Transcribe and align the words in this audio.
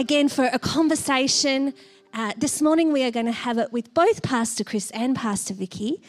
again 0.00 0.30
for 0.30 0.46
a 0.46 0.58
conversation. 0.58 1.74
Uh, 2.14 2.32
this 2.38 2.62
morning 2.62 2.90
we 2.90 3.04
are 3.04 3.10
going 3.10 3.26
to 3.26 3.32
have 3.32 3.58
it 3.58 3.70
with 3.70 3.92
both 3.92 4.22
Pastor 4.22 4.64
Chris 4.64 4.90
and 4.92 5.14
Pastor 5.14 5.52
Vicky. 5.52 6.02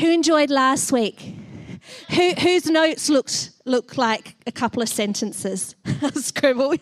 Who 0.00 0.10
enjoyed 0.10 0.50
last 0.50 0.90
week? 0.90 1.36
Who, 2.10 2.32
whose 2.32 2.66
notes 2.66 3.08
looked 3.08 3.50
looked 3.64 3.96
like 3.96 4.34
a 4.48 4.50
couple 4.50 4.82
of 4.82 4.88
sentences? 4.88 5.76
Scribble. 6.14 6.74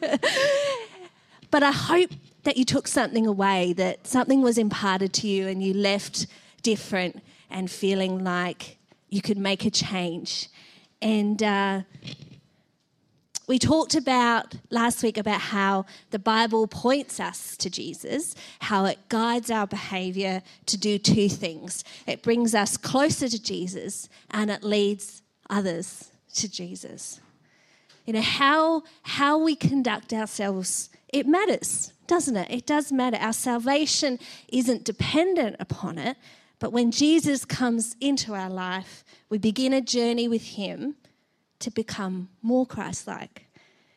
but 1.51 1.63
I 1.63 1.73
hope 1.73 2.11
that 2.45 2.57
you 2.57 2.65
took 2.65 2.89
something 2.89 3.27
away, 3.27 3.75
that 3.75 4.07
something 4.07 4.41
was 4.41 4.57
imparted 4.57 5.13
to 5.13 5.29
you, 5.29 5.49
and 5.49 5.63
you 5.63 5.75
left 5.75 6.27
different 6.63 7.23
and 7.51 7.71
feeling 7.71 8.25
like 8.25 8.79
you 9.11 9.21
could 9.21 9.37
make 9.37 9.67
a 9.67 9.71
change. 9.71 10.49
And 11.03 11.43
uh, 11.43 11.83
we 13.47 13.59
talked 13.61 13.95
about 13.95 14.55
last 14.71 15.03
week 15.03 15.17
about 15.17 15.41
how 15.41 15.87
the 16.11 16.19
Bible 16.19 16.67
points 16.67 17.21
us 17.21 17.57
to 17.59 17.71
Jesus, 17.71 18.35
how 18.61 18.85
it 18.87 18.99
guides 19.09 19.51
our 19.51 19.67
behavior 19.67 20.43
to 20.67 20.77
do 20.77 20.99
two 20.99 21.29
things 21.29 21.85
it 22.07 22.23
brings 22.23 22.55
us 22.55 22.77
closer 22.77 23.29
to 23.29 23.41
Jesus 23.41 24.09
and 24.31 24.51
it 24.51 24.65
leads 24.65 25.23
others 25.49 26.11
to 26.35 26.51
Jesus. 26.51 27.21
You 28.05 28.15
know, 28.15 28.21
how, 28.21 28.83
how 29.03 29.39
we 29.39 29.57
conduct 29.57 30.13
ourselves, 30.13 30.91
it 31.09 31.27
matters, 31.27 31.93
doesn't 32.07 32.37
it? 32.37 32.51
It 32.51 32.67
does 32.67 32.93
matter. 32.93 33.17
Our 33.17 33.33
salvation 33.33 34.19
isn't 34.49 34.85
dependent 34.85 35.57
upon 35.59 35.99
it, 35.99 36.17
but 36.59 36.73
when 36.73 36.91
Jesus 36.91 37.45
comes 37.45 37.97
into 38.01 38.35
our 38.35 38.51
life, 38.51 39.05
we 39.29 39.39
begin 39.39 39.73
a 39.73 39.81
journey 39.81 40.29
with 40.29 40.43
Him 40.43 40.97
to 41.61 41.71
become 41.71 42.29
more 42.43 42.67
Christ 42.67 43.07
like. 43.07 43.47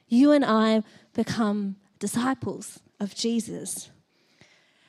You 0.08 0.32
and 0.32 0.44
I 0.46 0.84
become 1.14 1.76
disciples 2.00 2.80
of 3.00 3.16
Jesus. 3.16 3.90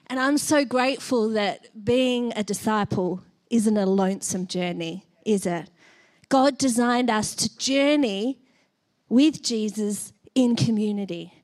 And 0.07 0.19
I'm 0.19 0.39
so 0.39 0.65
grateful 0.65 1.29
that 1.31 1.85
being 1.85 2.33
a 2.35 2.43
disciple 2.43 3.23
isn't 3.51 3.77
a 3.77 3.87
lonesome 3.87 4.47
journey, 4.47 5.05
is 5.25 5.47
it? 5.47 5.71
God 6.29 6.59
designed 6.59 7.11
us 7.11 7.35
to 7.35 7.59
journey 7.59 8.39
with 9.09 9.43
Jesus 9.43 10.13
in 10.35 10.57
community. 10.57 11.35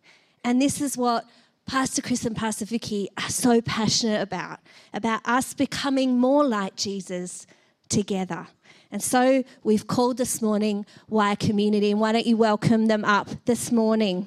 And 0.44 0.62
this 0.62 0.80
is 0.80 0.96
what 0.96 1.24
Pastor 1.66 2.00
Chris 2.00 2.24
and 2.24 2.36
Pastor 2.36 2.64
Vicky 2.64 3.08
are 3.18 3.28
so 3.28 3.60
passionate 3.60 4.22
about, 4.22 4.60
about 4.94 5.20
us 5.24 5.52
becoming 5.52 6.16
more 6.16 6.44
like 6.44 6.76
Jesus 6.76 7.46
together. 7.88 8.46
And 8.90 9.02
so 9.02 9.42
we've 9.64 9.86
called 9.86 10.16
this 10.16 10.40
morning 10.40 10.86
Why 11.08 11.34
Community. 11.34 11.90
And 11.90 12.00
why 12.00 12.12
don't 12.12 12.26
you 12.26 12.36
welcome 12.36 12.86
them 12.86 13.04
up 13.04 13.28
this 13.44 13.72
morning? 13.72 14.26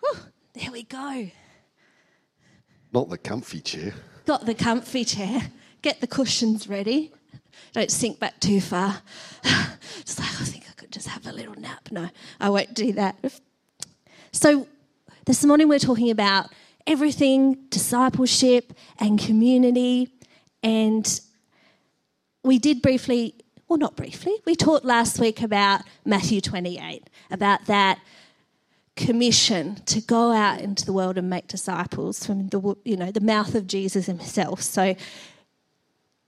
Whew, 0.00 0.18
there 0.54 0.72
we 0.72 0.82
go. 0.82 1.30
Not 2.92 3.08
the 3.08 3.18
comfy 3.18 3.60
chair. 3.60 3.94
Got 4.26 4.46
the 4.46 4.54
comfy 4.54 5.04
chair. 5.04 5.42
Get 5.82 6.00
the 6.00 6.06
cushions 6.06 6.68
ready. 6.68 7.12
Don't 7.72 7.90
sink 7.90 8.18
back 8.18 8.40
too 8.40 8.60
far. 8.60 9.02
Just 10.04 10.18
like, 10.18 10.28
I 10.28 10.44
think 10.44 10.64
I 10.68 10.72
could 10.72 10.90
just 10.90 11.06
have 11.08 11.26
a 11.26 11.32
little 11.32 11.54
nap. 11.54 11.88
No, 11.90 12.08
I 12.40 12.50
won't 12.50 12.74
do 12.74 12.92
that. 12.92 13.16
So, 14.32 14.66
this 15.26 15.44
morning 15.44 15.68
we're 15.68 15.78
talking 15.78 16.10
about 16.10 16.50
everything 16.88 17.54
discipleship 17.68 18.72
and 18.98 19.18
community. 19.20 20.08
And 20.62 21.20
we 22.42 22.58
did 22.58 22.82
briefly, 22.82 23.34
well, 23.68 23.78
not 23.78 23.94
briefly, 23.94 24.34
we 24.46 24.56
talked 24.56 24.84
last 24.84 25.20
week 25.20 25.42
about 25.42 25.82
Matthew 26.04 26.40
28, 26.40 27.08
about 27.30 27.66
that 27.66 28.00
commission 28.96 29.76
to 29.84 30.00
go 30.00 30.32
out 30.32 30.60
into 30.60 30.84
the 30.84 30.92
world 30.92 31.18
and 31.18 31.30
make 31.30 31.46
disciples 31.46 32.26
from 32.26 32.48
the 32.48 32.76
you 32.84 32.96
know 32.96 33.12
the 33.12 33.20
mouth 33.20 33.54
of 33.54 33.68
Jesus 33.68 34.06
himself. 34.06 34.60
So 34.60 34.96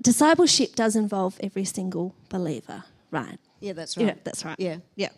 discipleship 0.00 0.76
does 0.76 0.94
involve 0.94 1.40
every 1.42 1.64
single 1.64 2.14
believer, 2.28 2.84
right? 3.10 3.38
Yeah, 3.58 3.72
that's 3.72 3.96
right. 3.96 4.06
Yeah, 4.06 4.14
that's 4.22 4.44
right. 4.44 4.56
Yeah. 4.58 4.76
Yeah. 4.94 5.08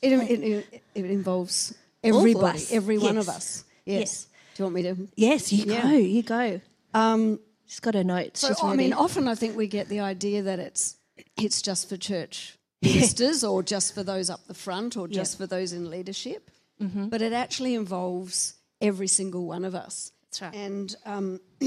It, 0.00 0.12
it, 0.12 0.42
it, 0.42 0.82
it 0.96 1.04
involves 1.04 1.74
everybody, 2.02 2.64
every 2.72 2.98
one 2.98 3.18
of 3.18 3.28
us. 3.28 3.62
Yes. 3.84 4.00
Yes. 4.00 4.26
Do 4.54 4.62
you 4.62 4.64
want 4.64 4.74
me 4.74 4.82
to? 4.82 5.08
Yes, 5.16 5.52
you 5.52 5.64
Yeah. 5.72 5.82
go, 5.82 5.90
you 5.92 6.22
go. 6.22 6.60
Um, 6.94 7.40
She's 7.66 7.80
got 7.80 7.94
her 7.94 8.04
notes. 8.04 8.40
so, 8.40 8.54
I 8.68 8.76
mean, 8.76 8.92
often 8.92 9.26
I 9.28 9.34
think 9.34 9.56
we 9.56 9.66
get 9.66 9.88
the 9.88 10.00
idea 10.00 10.42
that 10.42 10.58
it's 10.58 10.96
it's 11.36 11.62
just 11.62 11.88
for 11.88 11.96
church 11.96 12.58
ministers 12.82 13.42
or 13.44 13.62
just 13.62 13.94
for 13.94 14.02
those 14.02 14.28
up 14.28 14.46
the 14.46 14.54
front 14.54 14.96
or 14.96 15.08
just 15.08 15.38
for 15.38 15.46
those 15.46 15.72
in 15.72 15.88
leadership. 15.90 16.50
Mm-hmm. 16.82 17.08
But 17.08 17.22
it 17.22 17.32
actually 17.32 17.74
involves 17.74 18.54
every 18.80 19.06
single 19.06 19.46
one 19.46 19.64
of 19.64 19.74
us. 19.74 20.12
That's 20.24 20.42
right. 20.42 20.54
And 20.54 20.94
um, 21.06 21.40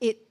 it 0.00 0.28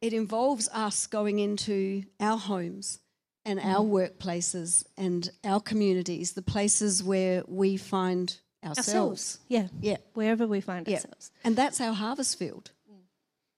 it 0.00 0.12
involves 0.12 0.68
us 0.70 1.06
going 1.06 1.38
into 1.38 2.02
our 2.18 2.36
homes 2.38 2.98
and 3.44 3.58
our 3.60 3.80
Mm-hmm. 3.84 3.94
workplaces 3.94 4.84
and 4.98 5.30
our 5.44 5.60
communities, 5.60 6.32
the 6.32 6.42
places 6.42 7.02
where 7.02 7.42
we 7.48 7.76
find 7.78 8.38
ourselves. 8.64 8.88
ourselves. 8.88 9.38
Yeah. 9.48 9.68
Yeah. 9.80 9.96
Wherever 10.14 10.46
we 10.46 10.60
find 10.60 10.86
Yeah. 10.88 10.96
ourselves. 10.96 11.30
And 11.44 11.56
that's 11.56 11.80
our 11.80 11.92
harvest 11.94 12.38
field. 12.38 12.70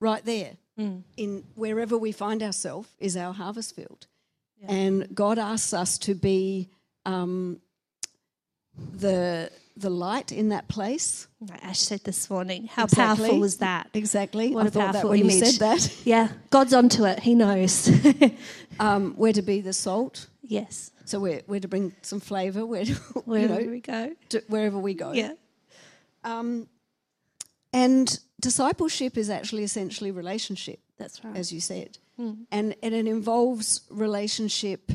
Right 0.01 0.25
there. 0.25 0.57
Mm. 0.79 1.03
In 1.17 1.45
wherever 1.55 1.97
we 1.99 2.13
find 2.13 2.43
ourselves 2.43 2.89
is 2.99 3.17
our 3.17 3.33
harvest 3.35 3.77
field. 3.77 4.07
And 4.67 5.13
God 5.15 5.39
asks 5.39 5.75
us 5.75 5.99
to 5.99 6.15
be 6.15 6.69
um, 7.05 7.61
the 8.95 9.51
the 9.77 9.91
light 9.91 10.31
in 10.33 10.51
that 10.51 10.69
place. 10.69 11.27
Ash 11.63 11.81
said 11.81 12.05
this 12.05 12.29
morning. 12.31 12.67
How 12.67 12.85
Exactly. 12.85 13.25
powerful 13.25 13.41
was 13.41 13.57
that? 13.57 13.89
Exactly. 13.95 14.55
What 14.55 14.65
I 14.65 14.69
a 14.69 14.71
thought 14.71 14.81
that 14.81 14.93
powerful 14.93 15.11
when 15.11 15.19
you 15.21 15.25
image. 15.25 15.57
said 15.57 15.61
that. 15.61 15.93
Yeah. 16.05 16.29
God's 16.51 16.75
onto 16.75 17.05
it. 17.07 17.21
He 17.21 17.35
knows. 17.35 17.91
Um, 18.81 19.15
we're 19.19 19.35
to 19.35 19.43
be 19.43 19.61
the 19.61 19.75
salt. 19.75 20.29
Yes. 20.53 20.91
So 21.05 21.19
we're, 21.19 21.43
we're 21.47 21.61
to 21.61 21.69
bring 21.69 21.95
some 22.03 22.21
flavour 22.21 22.65
where 22.65 22.85
to, 22.85 22.93
Wherever 23.25 23.61
you 23.61 23.67
know, 23.67 23.71
we 23.73 23.81
go. 23.81 24.13
wherever 24.49 24.79
we 24.79 24.95
go. 24.95 25.13
Yeah. 25.13 25.33
Um, 26.25 26.69
and 27.73 28.19
discipleship 28.41 29.17
is 29.17 29.31
actually 29.31 29.65
essentially 29.65 30.11
relationship. 30.11 30.81
That's 30.99 31.25
right. 31.25 31.37
as 31.37 31.53
you 31.53 31.61
said. 31.61 31.99
And, 32.19 32.47
and 32.53 32.95
it 32.95 33.09
involves 33.09 33.81
relationship, 33.91 34.93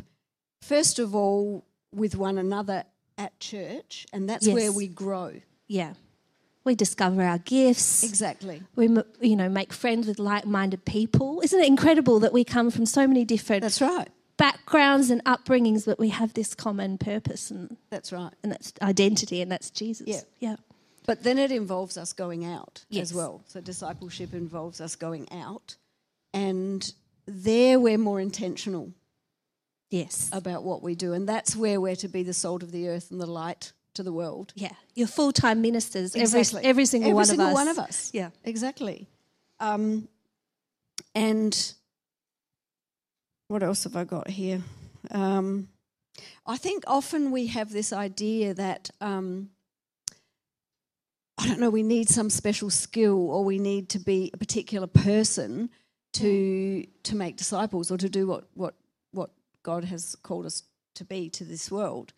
first 0.61 0.97
of 0.97 1.13
all, 1.13 1.65
with 1.91 2.15
one 2.15 2.37
another 2.37 2.85
at 3.17 3.37
church, 3.41 4.07
and 4.13 4.29
that's 4.29 4.47
where 4.47 4.71
we 4.71 4.87
grow. 4.87 5.33
yeah. 5.67 5.93
We 6.63 6.75
discover 6.75 7.21
our 7.23 7.37
gifts. 7.37 8.03
Exactly. 8.03 8.61
We, 8.75 8.89
you 9.21 9.37
know, 9.37 9.47
make 9.49 9.71
friends 9.73 10.05
with 10.05 10.19
like-minded 10.19 10.83
people. 10.83 11.39
Isn't 11.41 11.61
it 11.61 11.67
incredible 11.67 12.19
that 12.19 12.33
we 12.33 12.43
come 12.43 12.71
from 12.71 12.85
so 12.85 13.07
many 13.07 13.23
different 13.23 13.61
That's 13.61 13.79
right. 13.81 14.09
Backgrounds 14.37 15.09
and 15.09 15.23
upbringings, 15.25 15.85
but 15.85 15.99
we 15.99 16.09
have 16.09 16.33
this 16.33 16.53
common 16.55 16.97
purpose 16.97 17.49
and, 17.51 17.75
That's 17.89 18.11
right. 18.11 18.31
and 18.43 18.51
that's 18.51 18.71
identity, 18.81 19.41
and 19.41 19.51
that's 19.51 19.69
Jesus. 19.69 20.07
Yeah. 20.07 20.21
Yeah. 20.39 20.55
But 21.05 21.23
then 21.23 21.37
it 21.37 21.51
involves 21.51 21.97
us 21.97 22.13
going 22.13 22.45
out 22.45 22.85
Yes. 22.89 23.03
as 23.11 23.13
well. 23.13 23.41
So 23.47 23.61
discipleship 23.61 24.33
involves 24.33 24.79
us 24.81 24.95
going 24.95 25.31
out, 25.31 25.75
and 26.33 26.93
there 27.25 27.79
we're 27.79 27.97
more 27.97 28.19
intentional 28.21 28.93
Yes. 29.89 30.29
about 30.33 30.63
what 30.63 30.83
we 30.83 30.95
do, 30.95 31.13
and 31.13 31.27
that's 31.27 31.55
where 31.55 31.79
we're 31.79 31.95
to 31.97 32.07
be 32.09 32.23
the 32.23 32.33
salt 32.33 32.61
of 32.61 32.71
the 32.71 32.89
earth 32.89 33.09
and 33.09 33.19
the 33.21 33.25
light 33.25 33.71
to 33.93 34.03
the 34.03 34.11
world. 34.13 34.53
yeah. 34.55 34.73
You're 34.93 35.07
full-time 35.07 35.61
ministers. 35.61 36.13
Exactly. 36.15 36.59
Every, 36.59 36.69
every 36.69 36.85
single 36.85 37.09
Every 37.09 37.15
one 37.15 37.25
single 37.25 37.45
of 37.47 37.53
us. 37.53 37.59
Every 37.59 37.65
single 37.67 37.83
one 37.83 37.85
of 37.85 37.89
us. 37.89 38.11
Yeah. 38.13 38.29
Exactly. 38.43 39.07
Um, 39.59 40.07
and 41.15 41.73
what 43.47 43.63
else 43.63 43.83
have 43.85 43.95
I 43.95 44.03
got 44.03 44.29
here? 44.29 44.61
Um, 45.11 45.69
I 46.45 46.57
think 46.57 46.83
often 46.87 47.31
we 47.31 47.47
have 47.47 47.71
this 47.71 47.93
idea 47.93 48.53
that 48.53 48.89
um, 49.01 49.49
I 51.37 51.47
don't 51.47 51.59
know, 51.59 51.69
we 51.69 51.83
need 51.83 52.09
some 52.09 52.29
special 52.29 52.69
skill 52.69 53.29
or 53.29 53.45
we 53.45 53.59
need 53.59 53.89
to 53.89 53.99
be 53.99 54.31
a 54.33 54.37
particular 54.37 54.87
person 54.87 55.69
to 56.13 56.85
to 57.03 57.15
make 57.15 57.37
disciples 57.37 57.91
or 57.91 57.97
to 57.97 58.09
do 58.09 58.25
what 58.27 58.45
what 58.55 58.73
what 59.11 59.29
God 59.63 59.83
has 59.85 60.15
called 60.15 60.45
us 60.45 60.63
to 60.95 61.05
be 61.05 61.29
to 61.29 61.43
this 61.43 61.69
world. 61.71 62.13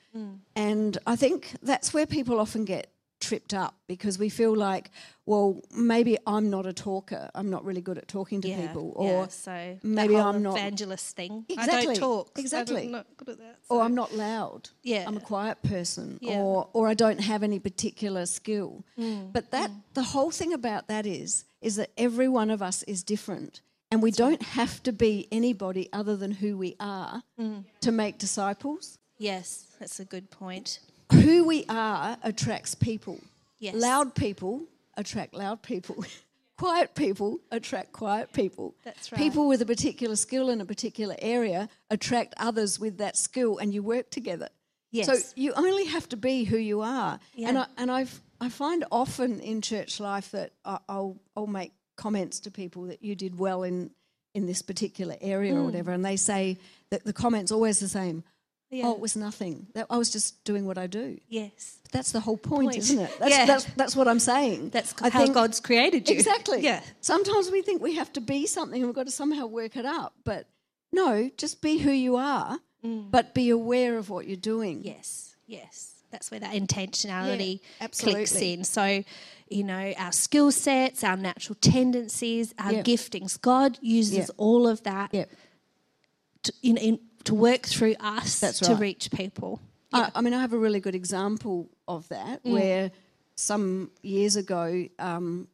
And 0.56 0.98
I 1.06 1.16
think 1.18 1.56
that's 1.62 1.94
where 1.94 2.06
people 2.06 2.40
often 2.40 2.64
get 2.66 2.92
tripped 3.30 3.54
up 3.54 3.74
because 3.88 4.18
we 4.20 4.30
feel 4.30 4.56
like, 4.56 4.90
well, 5.26 5.62
maybe 5.72 6.18
I'm 6.26 6.50
not 6.50 6.66
a 6.66 6.74
talker. 6.74 7.30
I'm 7.36 7.50
not 7.50 7.64
really 7.64 7.82
good 7.82 7.98
at 7.98 8.08
talking 8.08 8.42
to 8.42 8.48
yeah, 8.50 8.62
people. 8.68 8.86
yeah, 9.00 9.10
Or 9.12 9.30
so 9.30 9.78
maybe 9.84 10.16
I'm 10.18 10.42
not- 10.42 10.58
evangelist 10.58 11.16
thing. 11.16 11.46
I 11.50 11.54
Exactly, 11.54 11.86
don't 11.86 11.96
talk. 11.96 12.40
exactly. 12.40 12.86
I'm 12.86 12.92
not 12.92 13.08
good 13.18 13.30
at 13.30 13.38
that. 13.38 13.56
or 13.70 13.82
I'm 13.86 13.96
not 13.96 14.14
loud. 14.16 14.70
Yeah. 14.84 15.06
I'm 15.08 15.18
a 15.18 15.26
quiet 15.34 15.58
person. 15.64 16.18
Yeah. 16.22 16.40
Or 16.40 16.70
or 16.74 16.88
I 16.92 16.96
don't 17.04 17.22
have 17.32 17.42
any 17.44 17.60
particular 17.60 18.26
skill. 18.26 18.84
Mm, 18.98 19.32
But 19.32 19.52
that 19.52 19.70
the 19.94 20.04
whole 20.14 20.32
thing 20.32 20.54
about 20.54 20.88
that 20.88 21.06
is 21.06 21.46
is 21.62 21.76
that 21.76 21.90
every 21.98 22.28
one 22.28 22.50
of 22.54 22.62
us 22.62 22.84
is 22.84 23.04
different. 23.04 23.62
And 23.92 24.02
we 24.04 24.12
don't 24.12 24.42
have 24.60 24.82
to 24.84 24.92
be 24.92 25.28
anybody 25.32 25.90
other 25.92 26.16
than 26.18 26.32
who 26.42 26.58
we 26.58 26.76
are 26.80 27.24
Mm. 27.40 27.64
to 27.82 27.92
make 27.92 28.18
disciples. 28.18 28.98
Yes, 29.18 29.66
that's 29.80 30.00
a 30.00 30.06
good 30.06 30.30
point. 30.30 30.80
Who 31.12 31.44
we 31.46 31.66
are 31.70 32.18
attracts 32.24 32.76
people. 32.76 33.20
Yes. 33.60 33.76
Loud 33.76 34.16
people 34.16 34.64
attract 34.96 35.34
loud 35.34 35.62
people. 35.62 36.04
quiet 36.58 36.94
people 36.96 37.40
attract 37.52 37.92
quiet 37.94 38.32
people. 38.34 38.76
That's 38.84 39.12
right. 39.12 39.20
People 39.20 39.48
with 39.48 39.62
a 39.62 39.66
particular 39.66 40.16
skill 40.16 40.50
in 40.50 40.62
a 40.62 40.66
particular 40.66 41.16
area 41.20 41.70
attract 41.90 42.34
others 42.38 42.80
with 42.80 42.98
that 43.00 43.18
skill, 43.18 43.58
and 43.58 43.74
you 43.74 43.82
work 43.82 44.10
together. 44.12 44.50
Yes. 44.92 45.06
So 45.08 45.16
you 45.36 45.54
only 45.54 45.86
have 45.86 46.08
to 46.10 46.18
be 46.18 46.44
who 46.46 46.58
you 46.58 46.82
are. 46.82 47.20
And 47.36 47.56
Yeah. 47.56 47.62
I 47.62 47.82
and 47.82 47.92
I've, 47.92 48.22
I 48.42 48.50
find 48.50 48.86
often 48.92 49.40
in 49.40 49.62
church 49.62 50.00
life 50.00 50.32
that 50.32 50.52
I- 50.66 50.80
I'll 50.88 51.18
I'll 51.36 51.48
make 51.48 51.72
comments 51.96 52.40
to 52.42 52.52
people 52.52 52.84
that 52.84 53.04
you 53.04 53.16
did 53.16 53.38
well 53.38 53.64
in 53.64 53.92
in 54.34 54.46
this 54.46 54.62
particular 54.62 55.16
area 55.22 55.54
Mm. 55.54 55.58
or 55.58 55.64
whatever, 55.66 55.92
and 55.92 56.06
they 56.06 56.18
say 56.18 56.58
that 56.92 57.04
the 57.04 57.14
comments 57.14 57.52
always 57.52 57.80
the 57.80 57.88
same. 57.90 58.24
Yeah. 58.72 58.86
Oh, 58.86 58.94
it 58.94 59.00
was 59.00 59.16
nothing. 59.16 59.68
That 59.74 59.88
I 59.90 59.98
was 59.98 60.12
just 60.12 60.44
doing 60.44 60.66
what 60.66 60.78
I 60.78 60.86
do. 60.88 61.18
Yes. 61.28 61.78
That's 61.92 62.12
the 62.12 62.20
whole 62.20 62.38
point, 62.38 62.66
Point. 62.70 62.78
isn't 62.78 63.00
it? 63.00 63.12
That's, 63.20 63.32
Yeah. 63.32 63.46
that's, 63.48 63.64
that's 63.76 63.96
what 63.96 64.08
I'm 64.08 64.20
saying. 64.20 64.70
That's 64.70 64.94
I 65.02 65.10
how 65.10 65.22
think- 65.22 65.34
God's 65.34 65.60
created 65.60 66.08
you. 66.08 66.16
Exactly. 66.16 66.62
Yeah. 66.64 66.82
Sometimes 67.02 67.50
we 67.50 67.64
think 67.64 67.82
we 67.82 67.96
have 67.96 68.14
to 68.14 68.22
be 68.22 68.46
something 68.46 68.80
and 68.82 68.88
we've 68.88 68.96
got 68.96 69.08
to 69.08 69.12
somehow 69.12 69.48
work 69.48 69.76
it 69.76 69.86
up. 69.86 70.14
But 70.24 70.48
no, 70.92 71.32
just 71.36 71.62
be 71.62 71.80
who 71.80 71.92
you 71.92 72.16
are, 72.16 72.60
Mm. 72.86 73.12
but 73.12 73.34
be 73.34 73.50
aware 73.50 73.98
of 73.98 74.10
what 74.10 74.26
you're 74.28 74.38
doing. 74.38 74.84
Yes, 74.86 75.36
yes. 75.48 75.96
That's 76.12 76.32
where 76.32 76.40
that 76.40 76.54
intentionality 76.54 77.60
Yeah, 77.82 77.88
clicks 77.88 78.36
in. 78.36 78.64
So, 78.64 79.04
you 79.50 79.64
know, 79.64 79.94
our 79.98 80.12
skill 80.14 80.52
sets, 80.52 81.04
our 81.04 81.18
natural 81.18 81.56
tendencies, 81.60 82.54
our 82.58 82.72
Yeah. 82.74 82.84
giftings, 82.84 83.40
God 83.42 83.78
uses 83.82 84.30
all 84.38 84.66
of 84.68 84.82
that 84.84 85.12
to, 85.12 86.54
in, 86.64 86.78
in, 86.78 87.00
to 87.26 87.36
work 87.36 87.66
through 87.66 87.96
us 88.00 88.40
That's 88.40 88.60
to 88.60 88.76
reach 88.76 89.12
people. 89.12 89.60
I, 89.92 90.12
I 90.16 90.22
mean, 90.22 90.34
I 90.34 90.42
have 90.42 90.54
a 90.54 90.58
really 90.58 90.80
good 90.80 90.96
example 90.96 91.70
of 91.88 92.08
that 92.10 92.44
Mm. 92.44 92.52
where 92.52 92.92
some 93.36 93.92
years 94.04 94.36
ago, 94.36 94.88
um, 95.00 95.48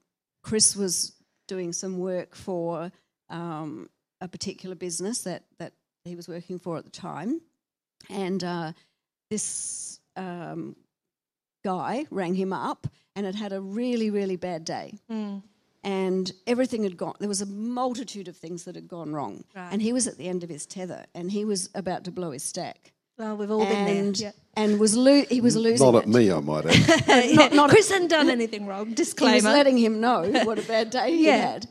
Chris 0.44 0.76
was 0.76 1.14
doing 1.48 1.74
some 1.74 2.00
work 2.00 2.36
for 2.36 2.92
um, 3.30 3.90
a 4.22 4.28
particular 4.28 4.76
business 4.76 5.22
that, 5.24 5.44
that 5.60 5.74
he 6.04 6.16
was 6.16 6.28
working 6.28 6.60
for 6.60 6.78
at 6.78 6.84
the 6.86 6.92
time. 6.92 7.42
And 8.10 8.44
uh, 8.44 8.74
this 9.30 10.00
um, 10.16 10.76
guy 11.64 12.06
rang 12.12 12.36
him 12.36 12.54
up 12.54 12.88
and 13.16 13.26
had 13.26 13.36
had 13.36 13.54
a 13.54 13.62
really, 13.62 14.10
really 14.10 14.36
bad 14.36 14.66
day. 14.66 15.00
Mm. 15.10 15.42
And 15.86 16.32
everything 16.48 16.82
had 16.84 16.98
gone, 16.98 17.14
there 17.20 17.30
was 17.30 17.42
a 17.42 17.46
multitude 17.46 18.28
of 18.28 18.36
things 18.36 18.64
that 18.66 18.74
had 18.76 18.88
gone 18.88 19.14
wrong. 19.14 19.44
Right. 19.56 19.70
And 19.72 19.82
he 19.82 19.94
was 19.94 20.08
at 20.08 20.18
the 20.18 20.28
end 20.28 20.44
of 20.44 20.50
his 20.50 20.66
tether 20.66 21.06
and 21.14 21.30
he 21.32 21.46
was 21.46 21.70
about 21.76 22.04
to 22.06 22.12
blow 22.12 22.32
his 22.32 22.42
stack 22.44 22.92
Well, 23.20 23.38
we've 23.38 23.52
all 23.52 23.64
been 23.64 23.88
and 23.88 24.16
there. 24.16 24.34
and 24.58 24.80
was 24.80 24.98
lo- 24.98 25.26
he 25.30 25.42
was 25.42 25.56
losing 25.56 25.86
Not 25.86 25.96
at 25.96 26.04
it. 26.04 26.10
me, 26.10 26.32
I 26.32 26.40
might 26.40 26.66
add. 26.66 27.04
Yeah. 27.08 27.36
not- 27.36 27.54
not- 27.54 27.70
Chris 27.70 27.92
hadn't 27.92 28.08
done 28.08 28.32
anything 28.32 28.66
wrong. 28.66 28.86
He 28.86 28.90
was 28.90 28.96
Disclaimer. 28.98 29.52
letting 29.52 29.78
him 29.78 30.02
know 30.02 30.24
what 30.44 30.58
a 30.58 30.64
bad 30.64 30.90
day 30.90 31.16
he 31.16 31.28
Yeah. 31.28 31.38
had. 31.52 31.68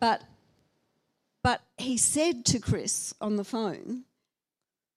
But 0.00 0.22
but 1.42 1.62
he 1.78 1.96
said 1.96 2.44
to 2.46 2.58
Chris 2.58 3.14
on 3.22 3.36
the 3.36 3.44
phone, 3.44 4.02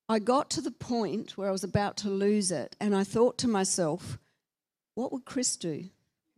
I 0.09 0.19
got 0.19 0.49
to 0.51 0.61
the 0.61 0.71
point 0.71 1.37
where 1.37 1.47
I 1.47 1.51
was 1.51 1.63
about 1.63 1.95
to 1.97 2.09
lose 2.09 2.51
it, 2.51 2.75
and 2.81 2.93
I 2.95 3.03
thought 3.05 3.37
to 3.37 3.47
myself, 3.47 4.17
what 4.95 5.13
would 5.13 5.23
Chris 5.25 5.55
do? 5.55 5.85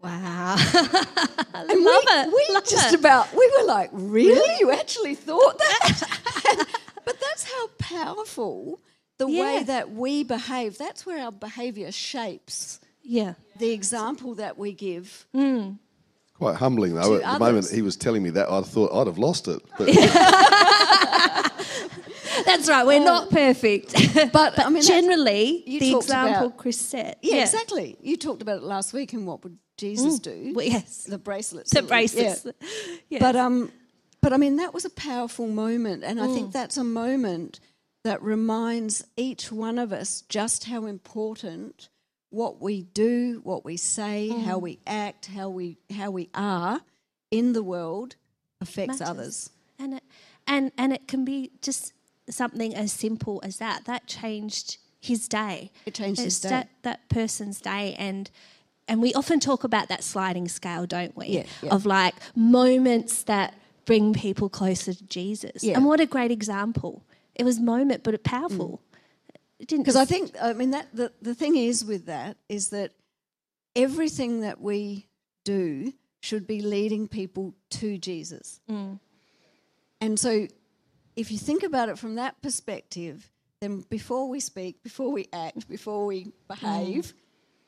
Wow. 0.03 0.56
And 1.53 1.68
Love 1.83 2.03
we, 2.06 2.13
it. 2.13 2.27
We 2.27 2.53
Love 2.53 2.65
just 2.65 2.94
it. 2.94 3.00
about 3.00 3.33
we 3.36 3.51
were 3.59 3.65
like, 3.68 3.89
really? 3.94 4.59
You 4.59 4.71
actually 4.71 5.15
thought 5.15 5.57
that? 5.59 6.03
but 7.06 7.19
that's 7.19 7.44
how 7.51 7.68
powerful 7.77 8.80
the 9.18 9.27
Yeah. 9.27 9.44
way 9.44 9.63
that 9.63 9.92
we 9.92 10.24
behave. 10.24 10.77
That's 10.77 11.06
where 11.06 11.24
our 11.24 11.31
behaviour 11.31 11.92
shapes 11.92 12.80
Yeah. 13.03 13.33
the 13.59 13.71
example 13.71 14.33
that 14.36 14.57
we 14.57 14.71
give. 14.74 15.27
Mm. 15.36 15.77
Quite 16.33 16.56
humbling, 16.56 16.95
though. 16.95 17.19
To 17.19 17.24
At 17.25 17.33
the 17.33 17.39
moment 17.39 17.69
he 17.69 17.83
was 17.83 17.95
telling 17.95 18.24
me 18.24 18.31
that, 18.31 18.50
I 18.50 18.62
thought 18.62 18.92
I'd 18.94 19.06
have 19.07 19.19
lost 19.19 19.47
it. 19.47 19.62
But 19.77 19.88
That's 22.45 22.68
right. 22.69 22.86
We're 22.86 23.04
not 23.04 23.24
um, 23.24 23.30
perfect. 23.30 23.94
But, 24.33 24.57
I 24.59 24.69
mean, 24.69 24.81
generally, 24.81 25.63
you 25.69 25.80
the 25.80 25.95
example 25.97 26.47
about- 26.47 26.57
Chris 26.57 26.80
set. 26.80 27.19
Yeah, 27.21 27.42
exactly. 27.44 27.97
You 28.01 28.18
talked 28.18 28.42
about 28.42 28.57
it 28.57 28.63
last 28.63 28.94
week, 28.94 29.13
and 29.13 29.27
what 29.27 29.44
would 29.44 29.57
Jesus 29.81 30.19
do? 30.19 30.54
Well, 30.56 30.66
yes. 30.66 31.04
The 31.04 31.18
bracelets. 31.18 31.72
The 31.72 31.81
bracelets. 31.83 32.45
yeah. 32.45 32.95
Yeah. 33.10 33.19
But 33.19 33.36
um, 33.36 33.72
but 34.22 34.31
I 34.33 34.38
mean 34.38 34.56
that 34.57 34.74
was 34.74 34.86
a 34.86 34.89
powerful 34.89 35.48
moment, 35.48 36.04
and 36.04 36.19
I 36.22 36.28
Mm. 36.28 36.33
think 36.33 36.51
that's 36.54 36.78
a 36.78 36.83
moment 36.83 37.60
that 38.04 38.22
reminds 38.24 39.04
each 39.18 39.51
one 39.51 39.78
of 39.78 39.92
us 39.92 40.24
just 40.30 40.66
how 40.66 40.86
important 40.86 41.89
what 42.30 42.62
we 42.62 42.83
do, 42.83 43.42
what 43.44 43.66
we 43.66 43.78
say, 43.78 44.30
how 44.30 44.57
Mm. 44.57 44.62
we 44.62 44.80
act, 44.88 45.25
how 45.28 45.50
we 45.50 45.78
how 45.95 46.10
we 46.12 46.30
are 46.33 46.81
in 47.30 47.54
the 47.54 47.63
world 47.63 48.16
affects 48.62 49.00
matters. 49.00 49.10
others. 49.10 49.50
And 49.80 49.94
it, 49.95 50.04
and 50.48 50.72
and 50.78 50.94
it 50.94 51.07
can 51.07 51.25
be 51.25 51.51
just 51.62 51.94
something 52.30 52.74
as 52.75 52.92
simple 52.94 53.39
as 53.44 53.57
that. 53.57 53.86
That 53.86 54.07
changed 54.07 54.78
his 55.00 55.28
day. 55.28 55.72
It 55.86 55.95
changed 55.95 56.22
his 56.22 56.39
day. 56.39 56.50
That, 56.50 56.69
that 56.83 57.10
person's 57.10 57.60
day, 57.60 57.95
and 57.98 58.30
and 58.88 59.01
we 59.01 59.13
often 59.13 59.39
talk 59.39 59.63
about 59.63 59.88
that 59.89 60.04
sliding 60.04 60.48
scale, 60.48 60.86
don't 60.86 61.16
we? 61.16 61.28
Yeah, 61.28 61.44
yeah. 61.62 61.74
Of 61.74 61.86
like 61.86 62.16
moments 62.36 63.24
that 63.24 63.56
bring 63.86 64.13
people 64.13 64.50
closer 64.50 64.94
to 64.94 65.04
Jesus. 65.06 65.63
Yeah. 65.63 65.75
And 65.75 65.86
what 65.86 66.00
a 66.00 66.06
great 66.06 66.31
example! 66.31 67.04
It 67.36 67.44
was 67.44 67.60
moment, 67.60 68.04
but 68.04 68.13
it 68.13 68.24
powerful. 68.24 68.81
It 69.60 69.68
didn't 69.68 69.83
Because 69.83 69.95
I 69.95 70.06
think, 70.06 70.31
I 70.42 70.54
mean, 70.54 70.72
that 70.72 70.88
the, 70.94 71.12
the 71.22 71.36
thing 71.36 71.56
is 71.56 71.86
with 71.86 72.07
that 72.07 72.38
is 72.50 72.69
that 72.69 72.94
everything 73.75 74.42
that 74.42 74.60
we 74.60 75.07
do 75.44 75.94
should 76.19 76.48
be 76.48 76.62
leading 76.62 77.07
people 77.07 77.54
to 77.69 77.98
Jesus. 77.98 78.60
Mm. 78.69 79.00
And 80.00 80.19
so, 80.19 80.48
if 81.16 81.31
you 81.31 81.38
think 81.38 81.63
about 81.63 81.89
it 81.89 82.00
from 82.00 82.16
that 82.16 82.42
perspective, 82.42 83.30
then 83.60 83.86
before 83.89 84.28
we 84.28 84.39
speak, 84.39 84.81
before 84.83 85.12
we 85.12 85.28
act, 85.31 85.69
before 85.69 86.06
we 86.06 86.25
mm. 86.25 86.31
behave 86.48 87.13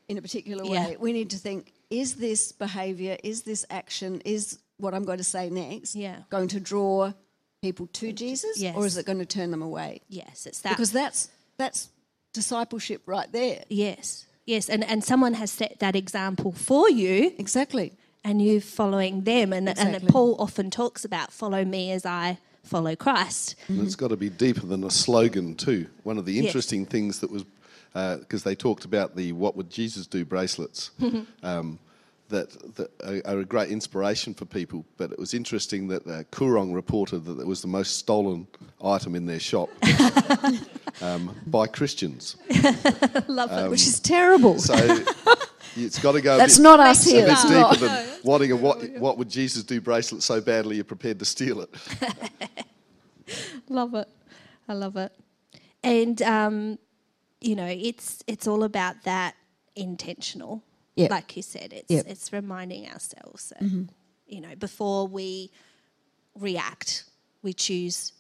in 0.07 0.17
a 0.17 0.21
particular 0.21 0.63
way, 0.63 0.71
Yeah. 0.91 0.93
we 0.99 1.13
need 1.13 1.29
to 1.31 1.37
think 1.37 1.73
is 1.89 2.15
this 2.15 2.51
behavior, 2.51 3.17
is 3.23 3.43
this 3.43 3.65
action, 3.69 4.21
is 4.25 4.59
what 4.77 4.93
I'm 4.93 5.05
going 5.05 5.19
to 5.19 5.23
say 5.23 5.49
next 5.49 5.95
Yeah. 5.95 6.17
going 6.29 6.47
to 6.49 6.59
draw 6.59 7.13
people 7.61 7.87
to 7.93 8.11
Jesus 8.11 8.61
or 8.75 8.85
is 8.85 8.97
it 8.97 9.05
going 9.05 9.19
to 9.19 9.25
turn 9.25 9.51
them 9.51 9.61
away? 9.61 10.01
yes, 10.09 10.45
it's 10.45 10.59
that 10.61 10.69
Because 10.69 10.91
that's 10.91 11.29
that's 11.57 11.89
discipleship 12.33 13.01
right 13.05 13.31
there. 13.31 13.63
yes, 13.69 14.25
yes, 14.45 14.69
and 14.69 14.83
and 14.83 15.03
someone 15.03 15.35
has 15.35 15.51
set 15.51 15.79
that 15.79 15.95
example 15.95 16.51
for 16.51 16.89
you. 16.89 17.33
Exactly. 17.37 17.93
and 18.25 18.41
you 18.41 18.61
following 18.61 19.23
them. 19.25 19.51
And, 19.51 19.67
Exactly. 19.67 19.95
and 19.95 20.07
Paul 20.07 20.37
often 20.39 20.69
talks 20.71 21.03
about 21.03 21.33
follow 21.33 21.65
me 21.65 21.91
as 21.91 22.05
I 22.05 22.37
follow 22.63 22.95
Christ. 22.95 23.55
And 23.67 23.81
it's 23.85 23.97
got 23.97 24.07
to 24.11 24.15
be 24.15 24.29
deeper 24.29 24.65
than 24.65 24.85
a 24.85 24.89
slogan 24.89 25.55
too. 25.55 25.87
One 26.03 26.17
of 26.17 26.25
the 26.25 26.39
interesting 26.39 26.85
things 26.85 27.19
that 27.19 27.29
was 27.29 27.43
because 27.93 28.43
they 28.43 28.55
talked 28.55 28.85
about 28.85 29.15
the 29.15 29.31
"What 29.31 29.55
would 29.55 29.69
Jesus 29.69 30.07
do" 30.07 30.25
bracelets. 30.25 30.91
um, 31.43 31.79
that, 32.29 32.75
that 32.75 33.25
are, 33.25 33.39
a 33.39 33.45
great 33.45 33.69
inspiration 33.69 34.33
for 34.33 34.45
people, 34.45 34.85
but 34.97 35.11
it 35.11 35.19
was 35.19 35.33
interesting 35.33 35.87
that 35.89 36.05
uh, 36.07 36.23
Koorong 36.31 36.73
reported 36.73 37.25
that 37.25 37.39
it 37.39 37.45
was 37.45 37.61
the 37.61 37.67
most 37.67 37.97
stolen 37.97 38.47
item 38.83 39.13
in 39.15 39.25
their 39.25 39.39
shop 39.39 39.69
um, 41.01 41.35
by 41.45 41.67
Christians. 41.67 42.37
Love 43.27 43.51
it. 43.51 43.69
Which 43.69 43.85
is 43.85 43.99
terrible. 43.99 44.57
So 44.57 44.73
it's 45.75 45.99
got 45.99 46.13
to 46.13 46.21
go. 46.21 46.35
a 46.35 46.37
That's 46.37 46.57
bit- 46.57 46.63
not 46.63 46.79
us 46.79 47.05
a 47.05 47.09
here. 47.11 47.25
That's 47.25 47.43
deeper 47.43 47.59
not. 47.59 47.79
than 47.79 48.07
wanting 48.23 48.51
a 48.51 48.55
what, 48.55 48.81
what 48.93 49.17
would 49.17 49.29
Jesus 49.29 49.63
do 49.63 49.79
bracelet 49.79 50.23
so 50.23 50.41
badly 50.41 50.77
you're 50.77 50.85
prepared 50.85 51.19
to 51.19 51.25
steal 51.25 51.61
it. 51.61 51.69
Love 53.69 53.93
it. 53.95 54.07
I 54.67 54.73
love 54.73 54.97
it. 54.97 55.11
And 55.83 56.21
um, 56.21 56.79
you 57.43 57.55
know, 57.55 57.65
it's 57.67 58.23
it's 58.27 58.47
all 58.47 58.63
about 58.63 59.03
that 59.03 59.35
intentional. 59.75 60.63
Yep. 60.95 61.09
Like 61.11 61.35
you 61.35 61.41
said, 61.43 61.73
it's 61.73 61.89
Yep. 61.91 62.05
it's 62.07 62.31
reminding 62.33 62.87
ourselves 62.87 63.51
that 63.59 63.87
you 64.27 64.41
know, 64.41 64.55
before 64.55 65.07
we 65.07 65.51
react, 66.35 67.05
we 67.41 67.53
choose 67.53 68.13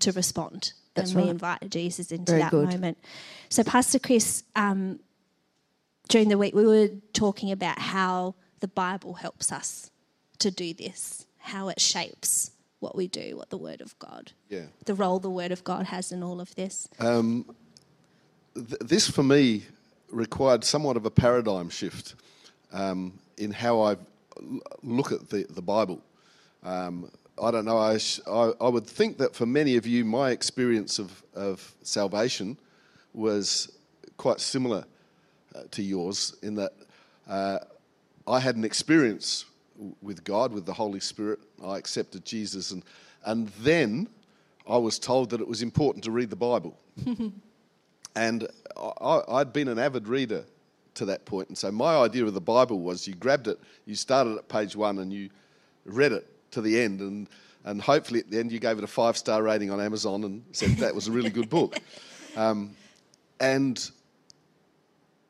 to 0.00 0.12
respond. 0.12 0.60
Mm-hmm. 0.62 0.78
That's 0.94 1.12
and 1.12 1.22
we 1.22 1.28
invite 1.30 1.70
Jesus 1.70 2.12
into 2.12 2.32
Very 2.32 2.42
that 2.42 2.50
good. 2.50 2.68
moment. 2.68 2.98
So 3.48 3.62
Pastor 3.64 3.98
Chris, 3.98 4.42
um, 4.54 5.00
during 6.08 6.28
the 6.28 6.36
week 6.36 6.54
we 6.54 6.66
were 6.66 6.90
talking 7.14 7.50
about 7.50 7.78
how 7.78 8.34
the 8.60 8.68
Bible 8.68 9.14
helps 9.14 9.50
us 9.50 9.90
to 10.40 10.50
do 10.50 10.74
this, 10.74 11.24
how 11.38 11.68
it 11.68 11.80
shapes 11.80 12.50
what 12.80 12.94
we 12.96 13.06
do, 13.08 13.36
what 13.38 13.48
the 13.48 13.56
Word 13.56 13.80
of 13.80 13.98
God, 13.98 14.32
Yeah. 14.50 14.66
the 14.84 14.94
role 14.94 15.18
the 15.20 15.30
Word 15.30 15.52
of 15.52 15.64
God 15.64 15.86
has 15.86 16.12
in 16.12 16.22
all 16.22 16.40
of 16.40 16.54
this. 16.56 16.88
Th- 18.54 18.80
this 18.80 19.08
for 19.08 19.22
me 19.22 19.64
required 20.10 20.64
somewhat 20.64 20.96
of 20.96 21.06
a 21.06 21.10
paradigm 21.10 21.70
shift 21.70 22.14
um, 22.72 23.18
in 23.38 23.50
how 23.50 23.80
I 23.80 23.96
look 24.82 25.12
at 25.12 25.28
the, 25.28 25.46
the 25.50 25.62
Bible. 25.62 26.02
Um, 26.62 27.10
I 27.42 27.50
don't 27.50 27.64
know, 27.64 27.78
I, 27.78 27.98
sh- 27.98 28.20
I, 28.26 28.52
I 28.60 28.68
would 28.68 28.86
think 28.86 29.18
that 29.18 29.34
for 29.34 29.46
many 29.46 29.76
of 29.76 29.86
you, 29.86 30.04
my 30.04 30.30
experience 30.30 30.98
of, 30.98 31.22
of 31.34 31.74
salvation 31.82 32.58
was 33.14 33.72
quite 34.16 34.40
similar 34.40 34.84
uh, 35.54 35.62
to 35.70 35.82
yours 35.82 36.36
in 36.42 36.54
that 36.56 36.72
uh, 37.28 37.58
I 38.26 38.38
had 38.38 38.56
an 38.56 38.64
experience 38.64 39.46
with 40.00 40.22
God, 40.24 40.52
with 40.52 40.66
the 40.66 40.72
Holy 40.72 41.00
Spirit. 41.00 41.40
I 41.64 41.78
accepted 41.78 42.24
Jesus, 42.24 42.70
and, 42.70 42.84
and 43.24 43.48
then 43.60 44.08
I 44.68 44.76
was 44.76 44.98
told 44.98 45.30
that 45.30 45.40
it 45.40 45.48
was 45.48 45.62
important 45.62 46.04
to 46.04 46.10
read 46.10 46.30
the 46.30 46.36
Bible. 46.36 46.78
and 48.16 48.46
I, 48.76 49.20
I'd 49.28 49.52
been 49.52 49.68
an 49.68 49.78
avid 49.78 50.08
reader 50.08 50.44
to 50.94 51.04
that 51.06 51.24
point, 51.24 51.48
and 51.48 51.56
so 51.56 51.70
my 51.72 51.96
idea 51.96 52.24
of 52.24 52.34
the 52.34 52.40
Bible 52.40 52.80
was 52.80 53.06
you 53.08 53.14
grabbed 53.14 53.48
it, 53.48 53.58
you 53.86 53.94
started 53.94 54.36
at 54.36 54.48
page 54.48 54.76
one, 54.76 54.98
and 54.98 55.12
you 55.12 55.30
read 55.84 56.12
it 56.12 56.26
to 56.52 56.60
the 56.60 56.80
end, 56.80 57.00
and 57.00 57.28
and 57.64 57.80
hopefully 57.80 58.20
at 58.20 58.28
the 58.30 58.38
end 58.38 58.50
you 58.50 58.58
gave 58.58 58.76
it 58.78 58.84
a 58.84 58.88
five 58.88 59.16
star 59.16 59.42
rating 59.42 59.70
on 59.70 59.80
Amazon 59.80 60.24
and 60.24 60.42
said 60.52 60.70
that 60.78 60.94
was 60.94 61.08
a 61.08 61.12
really 61.12 61.30
good 61.30 61.48
book. 61.48 61.78
Um, 62.36 62.74
and 63.40 63.90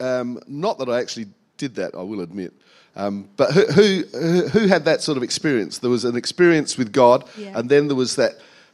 um, 0.00 0.40
not 0.46 0.78
that 0.78 0.88
I 0.88 0.98
actually 1.00 1.26
did 1.56 1.74
that, 1.76 1.94
I 1.94 2.02
will 2.02 2.20
admit. 2.20 2.52
Um, 2.96 3.28
but 3.36 3.52
who, 3.52 4.02
who, 4.12 4.48
who 4.48 4.66
had 4.66 4.84
that 4.84 5.00
sort 5.00 5.16
of 5.16 5.22
experience? 5.22 5.78
There 5.78 5.90
was 5.90 6.04
an 6.04 6.16
experience 6.16 6.76
with 6.76 6.92
God, 6.92 7.24
Yeah. 7.38 7.58
and 7.58 7.68
then 7.70 7.86
there 7.88 7.96
was 7.96 8.16
that 8.16 8.32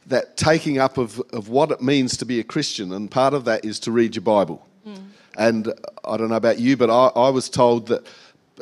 that 0.09 0.37
taking 0.37 0.77
up 0.77 0.97
of, 0.97 1.19
of 1.31 1.49
what 1.49 1.71
it 1.71 1.81
means 1.81 2.17
to 2.17 2.25
be 2.25 2.39
a 2.39 2.43
Christian, 2.43 2.91
and 2.91 3.09
part 3.09 3.33
of 3.33 3.45
that 3.45 3.63
is 3.63 3.79
to 3.81 3.91
read 3.91 4.15
your 4.15 4.23
Bible. 4.23 4.67
And 5.37 5.73
I 6.03 6.17
don't 6.17 6.29
know 6.29 6.35
about 6.35 6.59
you, 6.59 6.75
but 6.75 6.89
I, 6.89 7.07
I 7.15 7.29
was 7.29 7.49
told 7.49 7.87
that 7.87 8.05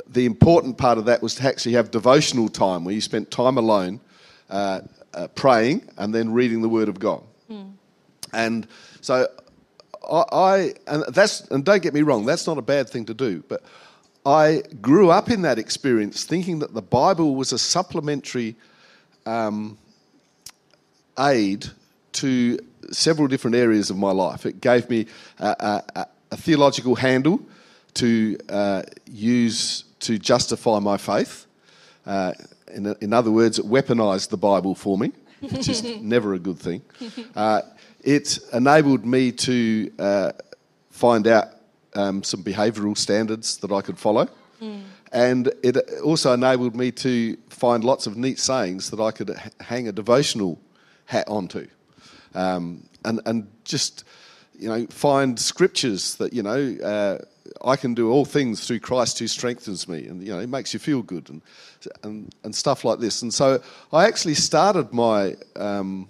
the 0.07 0.25
important 0.25 0.77
part 0.77 0.97
of 0.99 1.05
that 1.05 1.23
was 1.23 1.35
to 1.35 1.47
actually 1.47 1.73
have 1.73 1.89
devotional 1.89 2.49
time, 2.49 2.83
where 2.85 2.93
you 2.93 3.01
spent 3.01 3.31
time 3.31 3.57
alone, 3.57 3.99
uh, 4.49 4.81
uh, 5.13 5.27
praying, 5.29 5.89
and 5.97 6.13
then 6.13 6.33
reading 6.33 6.61
the 6.61 6.69
Word 6.69 6.89
of 6.89 6.99
God. 6.99 7.23
And 8.33 8.67
so 9.01 9.27
I, 10.07 10.23
I 10.31 10.73
and 10.85 11.03
that's 11.13 11.41
and 11.49 11.63
don't 11.65 11.81
get 11.81 11.93
me 11.93 12.01
wrong, 12.01 12.25
that's 12.25 12.45
not 12.45 12.57
a 12.57 12.61
bad 12.61 12.89
thing 12.89 13.05
to 13.05 13.13
do, 13.13 13.43
but 13.47 13.63
I 14.25 14.61
grew 14.81 15.09
up 15.09 15.31
in 15.31 15.41
that 15.43 15.57
experience 15.57 16.25
thinking 16.25 16.59
that 16.59 16.73
the 16.73 16.81
Bible 16.81 17.35
was 17.35 17.53
a 17.53 17.57
supplementary 17.57 18.55
um, 19.25 19.77
aid 21.19 21.67
to 22.13 22.57
several 22.91 23.27
different 23.27 23.55
areas 23.55 23.89
of 23.89 23.97
my 23.97 24.11
life. 24.11 24.45
It 24.45 24.61
gave 24.61 24.89
me 24.89 25.07
a, 25.39 25.47
a, 25.95 26.07
a- 26.31 26.37
theological 26.37 26.95
handle 26.95 27.39
to 27.95 28.37
uh, 28.49 28.83
use 29.09 29.83
to 29.99 30.17
justify 30.19 30.79
my 30.79 30.97
faith. 30.97 31.45
Uh, 32.05 32.33
in, 32.73 32.95
in 33.01 33.13
other 33.13 33.31
words, 33.31 33.59
it 33.59 33.65
weaponized 33.65 34.29
the 34.29 34.37
Bible 34.37 34.75
for 34.75 34.97
me, 34.97 35.11
which 35.41 35.67
is 35.69 35.83
never 36.01 36.33
a 36.33 36.39
good 36.39 36.59
thing. 36.59 36.81
Uh, 37.35 37.61
it 38.01 38.39
enabled 38.53 39.05
me 39.05 39.31
to 39.31 39.91
uh, 39.99 40.31
find 40.91 41.27
out 41.27 41.47
um, 41.95 42.23
some 42.23 42.43
behavioural 42.43 42.97
standards 42.97 43.57
that 43.57 43.71
I 43.71 43.81
could 43.81 43.97
follow. 43.97 44.27
And 45.11 45.51
it 45.63 45.77
also 46.03 46.33
enabled 46.33 46.75
me 46.75 46.91
to 46.91 47.37
find 47.49 47.83
lots 47.83 48.07
of 48.07 48.17
neat 48.17 48.39
sayings 48.39 48.89
that 48.91 48.99
I 48.99 49.11
could 49.11 49.35
hang 49.61 49.87
a 49.87 49.91
devotional 49.91 50.59
hat 51.07 51.27
onto. 51.27 51.67
Um, 52.35 52.83
and, 53.03 53.19
and 53.25 53.47
just, 53.63 54.03
you 54.59 54.69
know, 54.69 54.85
find 54.87 55.39
scriptures 55.39 56.15
that, 56.15 56.33
you 56.33 56.43
know, 56.43 56.77
uh, 56.83 57.17
I 57.65 57.75
can 57.75 57.93
do 57.93 58.11
all 58.11 58.25
things 58.25 58.67
through 58.67 58.81
Christ 58.81 59.17
who 59.19 59.27
strengthens 59.27 59.87
me. 59.87 60.05
And, 60.07 60.21
you 60.21 60.33
know, 60.33 60.39
it 60.39 60.49
makes 60.49 60.73
you 60.73 60.79
feel 60.79 61.01
good 61.01 61.29
and, 61.29 61.41
and, 62.03 62.35
and 62.43 62.53
stuff 62.53 62.85
like 62.85 62.99
this. 62.99 63.21
And 63.23 63.33
so 63.33 63.61
I 63.91 64.05
actually 64.05 64.35
started 64.35 64.93
my 64.93 65.35
um, 65.55 66.07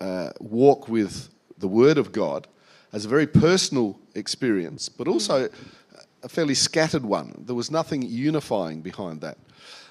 uh, 0.00 0.30
walk 0.40 0.88
with 0.88 1.28
the 1.58 1.68
Word 1.68 1.98
of 1.98 2.12
God 2.12 2.46
as 2.92 3.04
a 3.04 3.08
very 3.08 3.26
personal 3.26 3.98
experience, 4.14 4.88
but 4.88 5.08
also 5.08 5.48
a 6.22 6.28
fairly 6.28 6.54
scattered 6.54 7.04
one. 7.04 7.44
There 7.46 7.54
was 7.54 7.70
nothing 7.70 8.02
unifying 8.02 8.80
behind 8.80 9.20
that. 9.20 9.38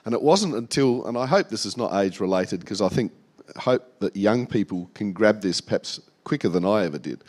And 0.05 0.13
it 0.13 0.21
wasn't 0.21 0.55
until, 0.55 1.05
and 1.07 1.17
I 1.17 1.25
hope 1.25 1.49
this 1.49 1.65
is 1.65 1.77
not 1.77 1.93
age 2.01 2.19
related 2.19 2.61
because 2.61 2.81
I 2.81 2.89
think, 2.89 3.11
hope 3.57 3.99
that 3.99 4.15
young 4.15 4.47
people 4.47 4.89
can 4.93 5.13
grab 5.13 5.41
this 5.41 5.61
perhaps 5.61 5.99
quicker 6.23 6.49
than 6.49 6.65
I 6.65 6.85
ever 6.85 6.97
did, 6.97 7.23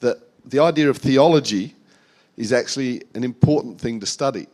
that 0.00 0.18
the 0.44 0.60
idea 0.60 0.88
of 0.88 0.98
theology 0.98 1.74
is 2.36 2.52
actually 2.52 3.02
an 3.14 3.24
important 3.24 3.80
thing 3.80 4.00
to 4.00 4.06
study 4.06 4.46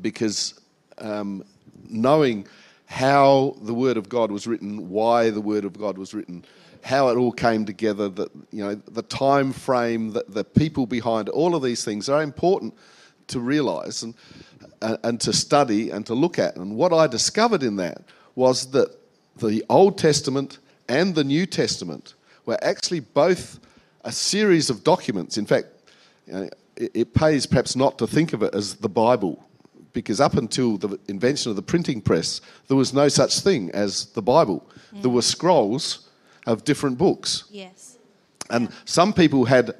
because 0.00 0.60
um, 0.98 1.44
knowing 1.88 2.46
how 2.86 3.56
the 3.62 3.74
Word 3.74 3.96
of 3.96 4.08
God 4.08 4.30
was 4.30 4.46
written, 4.46 4.88
why 4.88 5.30
the 5.30 5.40
Word 5.40 5.64
of 5.64 5.78
God 5.78 5.98
was 5.98 6.14
written, 6.14 6.44
how 6.82 7.08
it 7.08 7.16
all 7.16 7.32
came 7.32 7.64
together, 7.64 8.08
that 8.08 8.30
you 8.50 8.62
know 8.64 8.74
the 8.74 9.02
time 9.02 9.52
frame, 9.52 10.12
the, 10.12 10.24
the 10.28 10.44
people 10.44 10.86
behind 10.86 11.28
all 11.28 11.54
of 11.54 11.62
these 11.62 11.84
things 11.84 12.08
are 12.08 12.22
important 12.22 12.74
to 13.28 13.40
realise 13.40 14.02
and 14.02 14.14
and 14.82 14.98
and 15.02 15.20
to 15.20 15.32
study 15.32 15.90
and 15.90 16.06
to 16.06 16.14
look 16.14 16.38
at. 16.38 16.56
And 16.56 16.76
what 16.76 16.92
I 16.92 17.06
discovered 17.06 17.62
in 17.62 17.76
that 17.76 18.02
was 18.34 18.70
that 18.72 18.96
the 19.36 19.64
Old 19.68 19.98
Testament 19.98 20.58
and 20.88 21.14
the 21.14 21.24
New 21.24 21.46
Testament 21.46 22.14
were 22.46 22.58
actually 22.62 23.00
both 23.00 23.58
a 24.04 24.12
series 24.12 24.70
of 24.70 24.84
documents. 24.84 25.38
In 25.38 25.46
fact, 25.46 25.68
you 26.26 26.32
know, 26.32 26.48
it, 26.76 26.90
it 26.94 27.14
pays 27.14 27.46
perhaps 27.46 27.74
not 27.76 27.98
to 27.98 28.06
think 28.06 28.32
of 28.32 28.42
it 28.42 28.54
as 28.54 28.74
the 28.74 28.88
Bible, 28.88 29.44
because 29.92 30.20
up 30.20 30.34
until 30.34 30.76
the 30.76 30.98
invention 31.08 31.50
of 31.50 31.56
the 31.56 31.62
printing 31.62 32.00
press, 32.00 32.40
there 32.68 32.76
was 32.76 32.92
no 32.92 33.08
such 33.08 33.40
thing 33.40 33.70
as 33.70 34.06
the 34.06 34.22
Bible. 34.22 34.66
There 34.92 35.10
were 35.10 35.22
scrolls 35.22 36.08
of 36.46 36.64
different 36.64 36.98
books. 36.98 37.44
Yes. 37.50 37.98
And 38.50 38.68
some 38.84 39.12
people 39.12 39.44
had 39.44 39.74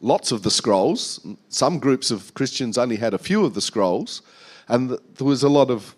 lots 0.00 0.32
of 0.32 0.42
the 0.42 0.50
scrolls. 0.50 1.24
Some 1.48 1.78
groups 1.78 2.10
of 2.10 2.32
Christians 2.34 2.78
only 2.78 2.96
had 2.96 3.14
a 3.14 3.18
few 3.18 3.44
of 3.44 3.54
the 3.54 3.60
scrolls. 3.60 4.22
And 4.68 4.88
th- 4.88 5.00
there 5.16 5.26
was 5.26 5.42
a 5.42 5.48
lot 5.48 5.70
of 5.70 5.94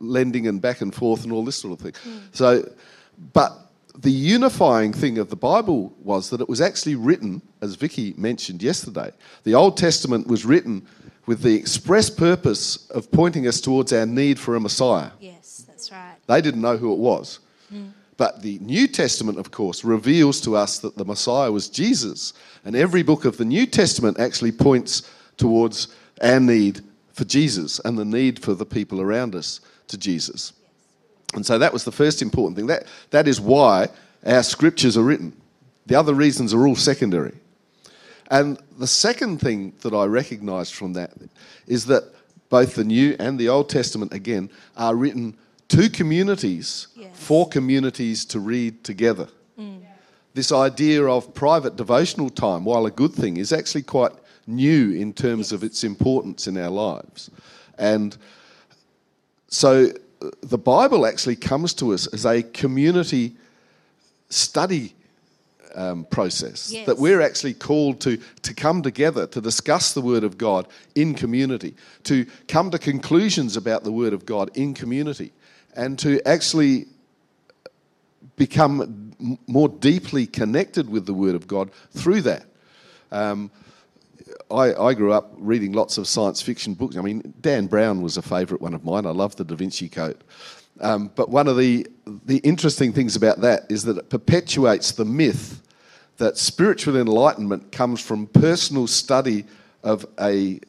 lending 0.00 0.46
and 0.46 0.60
back 0.60 0.80
and 0.80 0.94
forth 0.94 1.24
and 1.24 1.32
all 1.32 1.44
this 1.44 1.56
sort 1.56 1.72
of 1.72 1.80
thing. 1.80 1.94
Hmm. 2.02 2.18
So, 2.32 2.72
but 3.32 3.70
the 3.98 4.10
unifying 4.10 4.92
thing 4.92 5.18
of 5.18 5.30
the 5.30 5.36
Bible 5.36 5.94
was 6.02 6.30
that 6.30 6.40
it 6.40 6.48
was 6.48 6.60
actually 6.60 6.94
written, 6.94 7.42
as 7.60 7.74
Vicky 7.74 8.14
mentioned 8.16 8.62
yesterday, 8.62 9.12
the 9.44 9.54
Old 9.54 9.76
Testament 9.76 10.26
was 10.26 10.44
written 10.44 10.86
with 11.26 11.42
the 11.42 11.54
express 11.54 12.08
purpose 12.08 12.88
of 12.90 13.10
pointing 13.12 13.46
us 13.46 13.60
towards 13.60 13.92
our 13.92 14.06
need 14.06 14.38
for 14.38 14.56
a 14.56 14.60
Messiah. 14.60 15.10
Yes, 15.20 15.64
that's 15.66 15.92
right. 15.92 16.16
They 16.26 16.40
didn't 16.40 16.62
know 16.62 16.76
who 16.76 16.92
it 16.92 16.98
was. 16.98 17.40
Hmm. 17.68 17.88
But 18.16 18.42
the 18.42 18.58
New 18.58 18.86
Testament, 18.86 19.38
of 19.38 19.50
course, 19.50 19.82
reveals 19.82 20.42
to 20.42 20.54
us 20.54 20.78
that 20.80 20.96
the 20.96 21.04
Messiah 21.06 21.50
was 21.50 21.68
Jesus. 21.68 22.34
And 22.64 22.76
every 22.76 23.02
book 23.02 23.24
of 23.24 23.38
the 23.38 23.46
New 23.46 23.64
Testament 23.64 24.20
actually 24.20 24.52
points 24.52 25.10
towards 25.38 25.88
our 26.22 26.38
need 26.38 26.82
for 27.12 27.24
Jesus 27.24 27.80
and 27.80 27.98
the 27.98 28.04
need 28.04 28.38
for 28.38 28.52
the 28.54 28.66
people 28.66 29.00
around 29.00 29.34
us 29.34 29.60
to 29.90 29.98
Jesus. 29.98 30.52
And 31.34 31.46
so 31.46 31.58
that 31.58 31.72
was 31.72 31.84
the 31.84 31.92
first 31.92 32.22
important 32.22 32.56
thing. 32.56 32.66
That, 32.66 32.84
that 33.10 33.28
is 33.28 33.40
why 33.40 33.88
our 34.26 34.42
scriptures 34.42 34.96
are 34.96 35.02
written. 35.02 35.32
The 35.86 35.94
other 35.94 36.14
reasons 36.14 36.52
are 36.54 36.66
all 36.66 36.76
secondary. 36.76 37.34
And 38.30 38.58
the 38.78 38.86
second 38.86 39.40
thing 39.40 39.72
that 39.80 39.92
I 39.92 40.04
recognized 40.04 40.74
from 40.74 40.92
that 40.94 41.12
is 41.66 41.86
that 41.86 42.04
both 42.48 42.74
the 42.74 42.84
New 42.84 43.16
and 43.18 43.38
the 43.38 43.48
Old 43.48 43.68
Testament, 43.68 44.12
again, 44.12 44.50
are 44.76 44.94
written 44.94 45.36
to 45.68 45.88
communities, 45.88 46.88
Yes. 46.96 47.10
for 47.14 47.48
communities 47.48 48.24
to 48.26 48.40
read 48.40 48.82
together. 48.82 49.28
Mm. 49.58 49.82
This 50.34 50.52
idea 50.52 51.04
of 51.06 51.32
private 51.34 51.76
devotional 51.76 52.30
time, 52.30 52.64
while 52.64 52.86
a 52.86 52.90
good 52.90 53.12
thing, 53.12 53.36
is 53.36 53.52
actually 53.52 53.82
quite 53.82 54.12
new 54.46 54.92
in 54.92 55.12
terms 55.12 55.52
of 55.52 55.62
its 55.62 55.84
importance 55.84 56.46
in 56.46 56.56
our 56.56 56.70
lives. 56.70 57.30
And 57.78 58.16
so 59.50 59.92
the 60.42 60.58
Bible 60.58 61.04
actually 61.06 61.36
comes 61.36 61.74
to 61.74 61.92
us 61.92 62.06
as 62.14 62.24
a 62.24 62.42
community 62.42 63.36
study 64.28 64.94
um, 65.74 66.04
process 66.10 66.70
Yes. 66.72 66.86
that 66.86 66.98
we're 66.98 67.20
actually 67.20 67.54
called 67.54 68.00
to 68.00 68.16
to 68.42 68.54
come 68.54 68.82
together 68.82 69.26
to 69.28 69.40
discuss 69.40 69.92
the 69.92 70.00
Word 70.00 70.24
of 70.24 70.36
God 70.36 70.66
in 70.94 71.14
community, 71.14 71.74
to 72.04 72.26
come 72.48 72.70
to 72.70 72.78
conclusions 72.78 73.56
about 73.56 73.84
the 73.84 73.92
Word 73.92 74.12
of 74.12 74.24
God 74.26 74.50
in 74.56 74.74
community, 74.74 75.32
and 75.76 75.98
to 76.00 76.20
actually 76.26 76.86
become 78.36 79.12
m- 79.20 79.38
more 79.46 79.68
deeply 79.68 80.26
connected 80.26 80.88
with 80.88 81.06
the 81.06 81.14
Word 81.14 81.34
of 81.34 81.46
God 81.46 81.70
through 81.92 82.22
that. 82.22 82.44
Um, 83.12 83.50
I, 84.50 84.74
I 84.74 84.94
grew 84.94 85.12
up 85.12 85.32
reading 85.36 85.72
lots 85.72 85.98
of 85.98 86.06
science 86.06 86.42
fiction 86.42 86.74
books. 86.74 86.96
I 86.96 87.02
mean, 87.02 87.34
Dan 87.40 87.66
Brown 87.66 88.02
was 88.02 88.16
a 88.16 88.22
favourite 88.22 88.60
one 88.60 88.74
of 88.74 88.84
mine. 88.84 89.06
I 89.06 89.10
love 89.10 89.36
the 89.36 89.44
Da 89.44 89.54
Vinci 89.54 89.88
Code. 89.88 90.22
Um, 90.80 91.10
but 91.14 91.28
one 91.28 91.46
of 91.46 91.56
the, 91.56 91.86
the 92.24 92.38
interesting 92.38 92.92
things 92.92 93.16
about 93.16 93.40
that 93.42 93.62
is 93.68 93.82
that 93.84 93.98
it 93.98 94.10
perpetuates 94.10 94.92
the 94.92 95.04
myth 95.04 95.62
that 96.16 96.36
spiritual 96.36 96.96
enlightenment 96.96 97.72
comes 97.72 98.00
from 98.00 98.26
personal 98.26 98.86
study 98.86 99.44
of 99.82 100.06
a, 100.20 100.60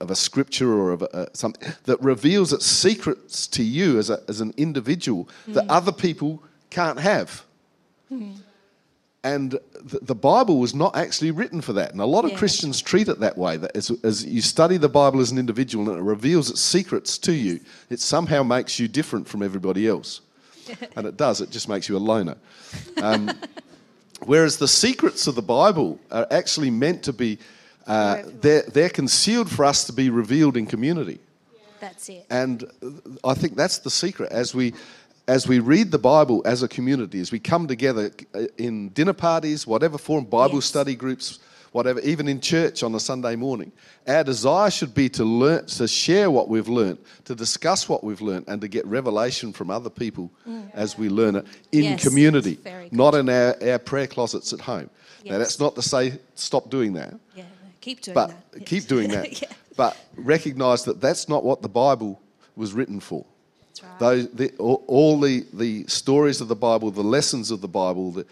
of 0.00 0.10
a 0.10 0.16
scripture 0.16 0.72
or 0.72 0.92
of 0.92 1.02
a, 1.02 1.16
uh, 1.16 1.26
something 1.32 1.72
that 1.84 2.00
reveals 2.02 2.52
its 2.52 2.66
secrets 2.66 3.46
to 3.46 3.62
you 3.62 3.98
as, 3.98 4.10
a, 4.10 4.22
as 4.28 4.40
an 4.40 4.52
individual 4.56 5.28
that 5.48 5.64
hmm. 5.64 5.70
other 5.70 5.92
people 5.92 6.42
can't 6.70 6.98
have. 6.98 7.44
Hmm. 8.08 8.32
And 9.24 9.52
the, 9.82 9.98
the 10.02 10.14
Bible 10.14 10.58
was 10.58 10.74
not 10.74 10.94
actually 10.94 11.30
written 11.30 11.62
for 11.62 11.72
that. 11.72 11.92
And 11.92 12.00
a 12.00 12.04
lot 12.04 12.26
of 12.26 12.32
Yeah. 12.32 12.36
Christians 12.36 12.82
treat 12.82 13.08
it 13.08 13.20
that 13.20 13.36
way. 13.38 13.56
That 13.56 13.74
as, 13.74 13.90
as 14.04 14.24
you 14.24 14.42
study 14.42 14.76
the 14.76 14.88
Bible 14.88 15.20
as 15.20 15.30
an 15.30 15.38
individual 15.38 15.88
and 15.88 15.98
it 15.98 16.02
reveals 16.02 16.50
its 16.50 16.60
secrets 16.60 17.16
to 17.18 17.32
you, 17.32 17.60
it 17.88 18.00
somehow 18.00 18.42
makes 18.42 18.78
you 18.78 18.86
different 18.86 19.26
from 19.26 19.42
everybody 19.42 19.88
else. 19.88 20.20
and 20.96 21.06
it 21.06 21.16
does, 21.16 21.40
it 21.40 21.50
just 21.50 21.68
makes 21.68 21.88
you 21.88 21.96
a 21.96 21.98
loner. 21.98 22.36
Um, 23.02 23.30
whereas 24.24 24.58
the 24.58 24.68
secrets 24.68 25.26
of 25.26 25.34
the 25.34 25.42
Bible 25.42 25.98
are 26.10 26.26
actually 26.30 26.70
meant 26.70 27.02
to 27.04 27.12
be, 27.14 27.38
uh, 27.86 28.22
they're, 28.40 28.62
they're 28.62 28.90
concealed 28.90 29.50
for 29.50 29.64
us 29.64 29.84
to 29.84 29.92
be 29.92 30.10
revealed 30.10 30.56
in 30.56 30.66
community. 30.66 31.18
That's 31.80 32.08
it. 32.08 32.26
And 32.30 32.64
I 33.24 33.34
think 33.34 33.56
that's 33.56 33.78
the 33.78 33.90
secret. 33.90 34.32
As 34.32 34.54
we, 34.54 34.72
as 35.26 35.48
we 35.48 35.58
read 35.58 35.90
the 35.90 35.98
Bible 35.98 36.42
as 36.44 36.62
a 36.62 36.68
community, 36.68 37.20
as 37.20 37.32
we 37.32 37.38
come 37.38 37.66
together 37.66 38.10
uh, 38.34 38.42
in 38.58 38.90
dinner 38.90 39.12
parties, 39.14 39.66
whatever 39.66 39.98
form, 39.98 40.24
Bible 40.24 40.56
Yes. 40.56 40.66
study 40.66 40.94
groups, 40.94 41.38
whatever, 41.72 41.98
even 42.00 42.28
in 42.28 42.40
church 42.40 42.82
on 42.82 42.94
a 42.94 43.00
Sunday 43.00 43.34
morning, 43.34 43.72
our 44.06 44.22
desire 44.22 44.70
should 44.70 44.94
be 44.94 45.08
to 45.08 45.24
learn, 45.24 45.64
to 45.66 45.88
share 45.88 46.30
what 46.30 46.48
we've 46.48 46.68
learned, 46.68 46.98
to 47.24 47.34
discuss 47.34 47.88
what 47.88 48.04
we've 48.04 48.20
learned, 48.20 48.44
and 48.48 48.60
to 48.60 48.68
get 48.68 48.84
revelation 48.86 49.52
from 49.52 49.70
other 49.70 49.90
people 49.90 50.30
as 50.74 50.98
we 50.98 51.08
learn 51.08 51.36
it 51.36 51.46
in 51.72 51.80
Mm. 51.84 51.90
Yes, 51.90 52.02
community, 52.02 52.58
not 52.92 53.14
in 53.14 53.28
our, 53.28 53.56
our 53.62 53.78
prayer 53.78 54.06
closets 54.06 54.52
at 54.52 54.60
home. 54.60 54.90
Now, 55.24 55.38
that's 55.38 55.58
not 55.58 55.74
to 55.76 55.82
say 55.82 56.18
stop 56.34 56.68
doing 56.68 56.92
that 56.94 57.14
Yeah, 57.34 57.44
keep 57.80 58.02
doing 58.02 58.14
but 58.14 58.28
that. 58.52 58.66
keep 58.66 58.86
doing 58.86 59.08
that. 59.08 59.40
yeah, 59.42 59.48
But 59.74 59.96
recognise 60.16 60.84
that 60.84 61.00
that's 61.00 61.30
not 61.30 61.42
what 61.44 61.62
the 61.62 61.68
Bible 61.70 62.20
was 62.56 62.74
written 62.74 63.00
for. 63.00 63.24
Right. 63.82 63.98
Those, 63.98 64.30
the, 64.30 64.52
all, 64.58 64.84
all 64.86 65.20
the, 65.20 65.44
the 65.52 65.86
stories 65.86 66.40
of 66.40 66.48
the 66.48 66.56
Bible, 66.56 66.90
the 66.90 67.02
lessons 67.02 67.50
of 67.50 67.60
the 67.60 67.68
Bible, 67.68 68.12
that, 68.12 68.28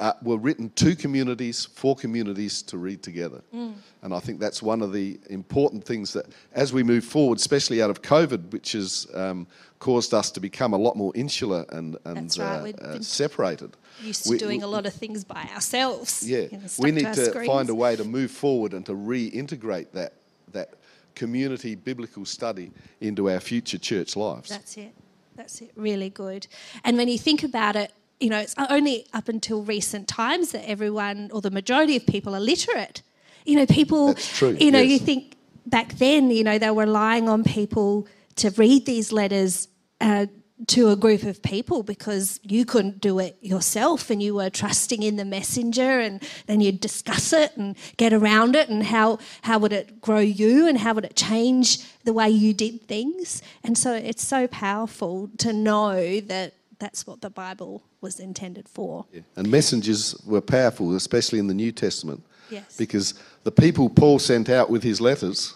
uh, 0.00 0.14
were 0.22 0.38
written 0.38 0.70
to 0.70 0.96
communities, 0.96 1.66
for 1.66 1.94
communities 1.94 2.62
to 2.62 2.78
read 2.78 3.02
together. 3.02 3.42
Mm. 3.54 3.74
And 4.02 4.14
I 4.14 4.18
think 4.18 4.40
that's 4.40 4.62
one 4.62 4.80
of 4.80 4.94
the 4.94 5.20
important 5.28 5.84
things 5.84 6.14
that, 6.14 6.26
as 6.52 6.72
we 6.72 6.82
move 6.82 7.04
forward, 7.04 7.38
especially 7.38 7.82
out 7.82 7.90
of 7.90 8.00
COVID, 8.00 8.50
which 8.50 8.72
has 8.72 9.06
um, 9.12 9.46
caused 9.78 10.14
us 10.14 10.30
to 10.30 10.40
become 10.40 10.72
a 10.72 10.78
lot 10.78 10.96
more 10.96 11.12
insular 11.14 11.66
and, 11.68 11.98
and 12.06 12.34
right, 12.38 12.74
uh, 12.80 12.84
uh, 12.84 13.00
separated. 13.00 13.76
Used 14.02 14.24
to 14.24 14.30
we- 14.30 14.38
doing 14.38 14.62
a 14.62 14.66
lot 14.66 14.86
of 14.86 14.94
things 14.94 15.22
by 15.22 15.46
ourselves. 15.54 16.26
Yeah, 16.26 16.46
you 16.50 16.58
know, 16.58 16.68
we 16.78 16.92
need 16.92 17.04
to 17.04 17.26
screens. 17.26 17.46
find 17.46 17.68
a 17.68 17.74
way 17.74 17.94
to 17.96 18.04
move 18.04 18.30
forward 18.30 18.72
and 18.72 18.86
to 18.86 18.92
reintegrate 18.92 19.92
that 19.92 20.14
that 20.52 20.74
community 21.14 21.74
biblical 21.74 22.24
study 22.24 22.70
into 23.00 23.30
our 23.30 23.40
future 23.40 23.78
church 23.78 24.16
lives. 24.16 24.48
That's 24.48 24.76
it. 24.76 24.94
That's 25.36 25.60
it. 25.60 25.72
Really 25.76 26.10
good. 26.10 26.46
And 26.84 26.96
when 26.96 27.08
you 27.08 27.18
think 27.18 27.42
about 27.42 27.76
it, 27.76 27.92
you 28.20 28.28
know, 28.28 28.38
it's 28.38 28.54
only 28.68 29.06
up 29.14 29.28
until 29.28 29.62
recent 29.62 30.06
times 30.06 30.52
that 30.52 30.68
everyone 30.68 31.30
or 31.32 31.40
the 31.40 31.50
majority 31.50 31.96
of 31.96 32.06
people 32.06 32.34
are 32.34 32.40
literate. 32.40 33.02
You 33.46 33.56
know, 33.56 33.66
people, 33.66 34.08
That's 34.08 34.38
true, 34.38 34.56
you 34.60 34.70
know, 34.70 34.80
yes. 34.80 34.90
you 34.90 34.98
think 34.98 35.36
back 35.64 35.94
then, 35.94 36.30
you 36.30 36.44
know, 36.44 36.58
they 36.58 36.70
were 36.70 36.84
relying 36.84 37.28
on 37.28 37.42
people 37.42 38.06
to 38.36 38.50
read 38.50 38.84
these 38.84 39.12
letters 39.12 39.68
uh, 40.00 40.26
to 40.66 40.90
a 40.90 40.96
group 40.96 41.22
of 41.22 41.42
people 41.42 41.82
because 41.82 42.38
you 42.42 42.64
couldn't 42.64 43.00
do 43.00 43.18
it 43.18 43.36
yourself 43.40 44.10
and 44.10 44.22
you 44.22 44.34
were 44.34 44.50
trusting 44.50 45.02
in 45.02 45.16
the 45.16 45.24
messenger 45.24 46.00
and 46.00 46.22
then 46.46 46.60
you'd 46.60 46.80
discuss 46.80 47.32
it 47.32 47.56
and 47.56 47.76
get 47.96 48.12
around 48.12 48.54
it 48.56 48.68
and 48.68 48.84
how, 48.84 49.18
how 49.42 49.58
would 49.58 49.72
it 49.72 50.00
grow 50.00 50.18
you 50.18 50.68
and 50.68 50.78
how 50.78 50.92
would 50.94 51.04
it 51.04 51.16
change 51.16 51.78
the 52.04 52.12
way 52.12 52.28
you 52.28 52.52
did 52.52 52.82
things. 52.82 53.42
And 53.64 53.76
so 53.76 53.94
it's 53.94 54.26
so 54.26 54.46
powerful 54.46 55.30
to 55.38 55.52
know 55.52 56.20
that 56.20 56.54
that's 56.78 57.06
what 57.06 57.20
the 57.20 57.30
Bible 57.30 57.82
was 58.00 58.18
intended 58.18 58.68
for. 58.68 59.06
Yeah. 59.12 59.20
And 59.36 59.50
messengers 59.50 60.14
were 60.26 60.40
powerful, 60.40 60.94
especially 60.96 61.38
in 61.38 61.46
the 61.46 61.54
New 61.54 61.72
Testament, 61.72 62.22
Yes. 62.50 62.76
because 62.76 63.14
the 63.44 63.52
people 63.52 63.88
Paul 63.88 64.18
sent 64.18 64.48
out 64.48 64.70
with 64.70 64.82
his 64.82 65.00
letters 65.00 65.54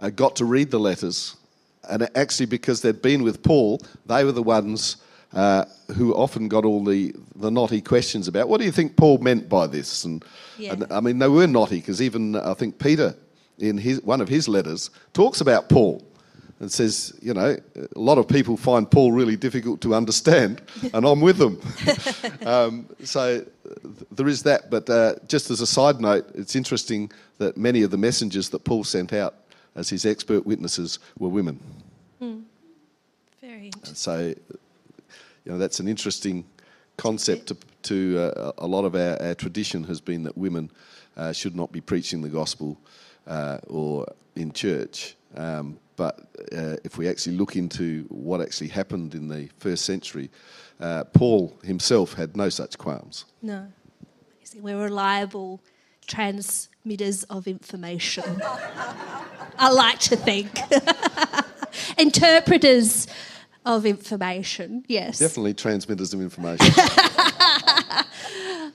uh, 0.00 0.10
got 0.10 0.36
to 0.36 0.44
read 0.44 0.70
the 0.70 0.80
letters, 0.80 1.36
and 1.90 2.08
actually 2.16 2.46
because 2.46 2.80
they'd 2.82 3.02
been 3.02 3.22
with 3.22 3.42
Paul, 3.42 3.80
they 4.06 4.24
were 4.24 4.32
the 4.32 4.42
ones. 4.42 4.96
Uh, 5.32 5.64
who 5.96 6.12
often 6.12 6.48
got 6.48 6.64
all 6.64 6.82
the, 6.84 7.14
the 7.36 7.52
knotty 7.52 7.80
questions 7.80 8.26
about 8.26 8.48
what 8.48 8.58
do 8.58 8.64
you 8.66 8.72
think 8.72 8.96
Paul 8.96 9.18
meant 9.18 9.48
by 9.48 9.68
this? 9.68 10.04
And, 10.04 10.24
Yeah. 10.58 10.72
and 10.72 10.92
I 10.92 10.98
mean, 10.98 11.20
they 11.20 11.28
were 11.28 11.46
knotty 11.46 11.76
because 11.76 12.02
even 12.02 12.34
I 12.34 12.52
think 12.54 12.80
Peter, 12.80 13.14
in 13.56 13.78
his, 13.78 14.02
one 14.02 14.20
of 14.20 14.28
his 14.28 14.48
letters, 14.48 14.90
talks 15.12 15.40
about 15.40 15.68
Paul 15.68 16.04
and 16.58 16.70
says, 16.72 17.16
you 17.22 17.32
know, 17.32 17.56
a 17.76 17.98
lot 17.98 18.18
of 18.18 18.26
people 18.26 18.56
find 18.56 18.90
Paul 18.90 19.12
really 19.12 19.36
difficult 19.36 19.80
to 19.82 19.94
understand, 19.94 20.62
and 20.92 21.06
I'm 21.06 21.20
with 21.20 21.38
them. 21.38 21.60
um, 22.44 22.88
so 23.04 23.38
th- 23.38 23.48
there 24.10 24.26
is 24.26 24.42
that. 24.42 24.68
But 24.68 24.90
uh, 24.90 25.14
just 25.28 25.48
as 25.52 25.60
a 25.60 25.66
side 25.66 26.00
note, 26.00 26.28
it's 26.34 26.56
interesting 26.56 27.08
that 27.38 27.56
many 27.56 27.82
of 27.82 27.92
the 27.92 27.98
messengers 27.98 28.48
that 28.48 28.64
Paul 28.64 28.82
sent 28.82 29.12
out 29.12 29.36
as 29.80 29.88
his 29.88 30.04
expert 30.04 30.46
witnesses 30.46 30.98
were 31.18 31.30
women. 31.30 31.58
Very 33.40 33.66
interesting. 33.66 33.94
So, 33.94 34.34
you 35.44 35.52
know, 35.52 35.58
that's 35.58 35.80
an 35.80 35.88
interesting 35.88 36.44
concept 36.98 37.46
to, 37.48 37.56
to 37.84 38.18
uh, 38.18 38.52
a 38.58 38.66
lot 38.66 38.84
of 38.84 38.94
our, 38.94 39.20
our 39.22 39.34
tradition 39.34 39.82
has 39.84 40.00
been 40.00 40.22
that 40.24 40.36
women 40.36 40.70
uh, 41.16 41.32
should 41.32 41.56
not 41.56 41.72
be 41.72 41.80
preaching 41.80 42.20
the 42.20 42.28
gospel 42.28 42.78
uh, 43.26 43.58
or 43.68 44.06
in 44.36 44.52
church. 44.52 45.16
Um, 45.34 45.78
but 45.96 46.28
uh, 46.52 46.76
if 46.84 46.98
we 46.98 47.08
actually 47.08 47.36
look 47.36 47.56
into 47.56 48.04
what 48.10 48.42
actually 48.42 48.68
happened 48.68 49.14
in 49.14 49.28
the 49.28 49.48
first 49.58 49.86
century, 49.86 50.30
uh, 50.78 51.04
Paul 51.04 51.58
himself 51.64 52.12
had 52.12 52.36
no 52.36 52.50
such 52.50 52.76
qualms. 52.76 53.24
No. 53.40 53.66
See, 54.44 54.60
We're 54.60 54.82
reliable 54.82 55.62
transmitters 56.10 57.22
of 57.24 57.46
information. 57.46 58.42
I 59.58 59.70
like 59.70 60.00
to 60.00 60.16
think. 60.16 60.58
Interpreters 61.98 63.06
of 63.64 63.86
information, 63.86 64.84
yes. 64.88 65.18
Definitely 65.18 65.54
transmitters 65.54 66.12
of 66.12 66.20
information. 66.20 66.66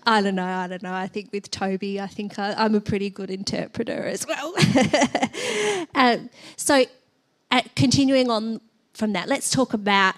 I 0.08 0.22
don't 0.22 0.36
know, 0.36 0.46
I 0.46 0.68
don't 0.68 0.84
know. 0.84 0.94
I 0.94 1.08
think 1.08 1.32
with 1.34 1.50
Toby, 1.50 2.00
I 2.00 2.08
think 2.08 2.38
I, 2.40 2.54
I'm 2.54 2.76
a 2.76 2.82
pretty 2.82 3.10
good 3.10 3.32
interpreter 3.32 4.06
as 4.06 4.26
well. 4.28 4.54
um, 5.96 6.30
so, 6.56 6.86
uh, 7.52 7.62
continuing 7.76 8.30
on 8.30 8.62
from 8.94 9.14
that, 9.14 9.28
let's 9.28 9.50
talk 9.50 9.74
about 9.74 10.16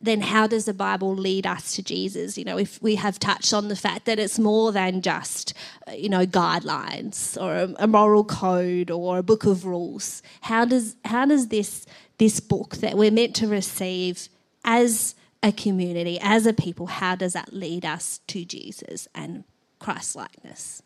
then 0.00 0.22
how 0.22 0.46
does 0.46 0.64
the 0.64 0.74
Bible 0.74 1.14
lead 1.14 1.46
us 1.46 1.74
to 1.74 1.82
Jesus? 1.82 2.38
You 2.38 2.44
know, 2.44 2.58
if 2.58 2.80
we 2.82 2.94
have 2.94 3.18
touched 3.18 3.52
on 3.52 3.68
the 3.68 3.76
fact 3.76 4.06
that 4.06 4.18
it's 4.18 4.38
more 4.38 4.72
than 4.72 5.02
just, 5.02 5.52
uh, 5.86 5.92
you 5.92 6.08
know, 6.08 6.24
guidelines 6.24 7.40
or 7.40 7.54
a, 7.54 7.84
a 7.84 7.86
moral 7.86 8.24
code 8.24 8.90
or 8.90 9.18
a 9.18 9.22
book 9.22 9.44
of 9.44 9.66
rules. 9.66 10.22
How 10.40 10.64
does 10.64 10.96
how 11.04 11.26
does 11.26 11.48
this 11.48 11.86
this 12.18 12.40
book 12.40 12.76
that 12.78 12.96
we're 12.96 13.10
meant 13.10 13.36
to 13.36 13.46
receive 13.46 14.28
as 14.64 15.14
a 15.42 15.52
community, 15.52 16.18
as 16.20 16.46
a 16.46 16.52
people, 16.52 16.86
how 16.86 17.14
does 17.14 17.32
that 17.32 17.52
lead 17.52 17.84
us 17.84 18.20
to 18.28 18.44
Jesus 18.44 19.08
and 19.14 19.44
Christ 19.78 20.16
likeness? 20.16 20.82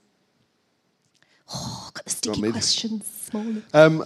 Oh, 1.52 1.90
got 1.92 2.04
the 2.04 2.10
sticky 2.10 2.52
questions. 2.52 3.30
Um, 3.72 4.04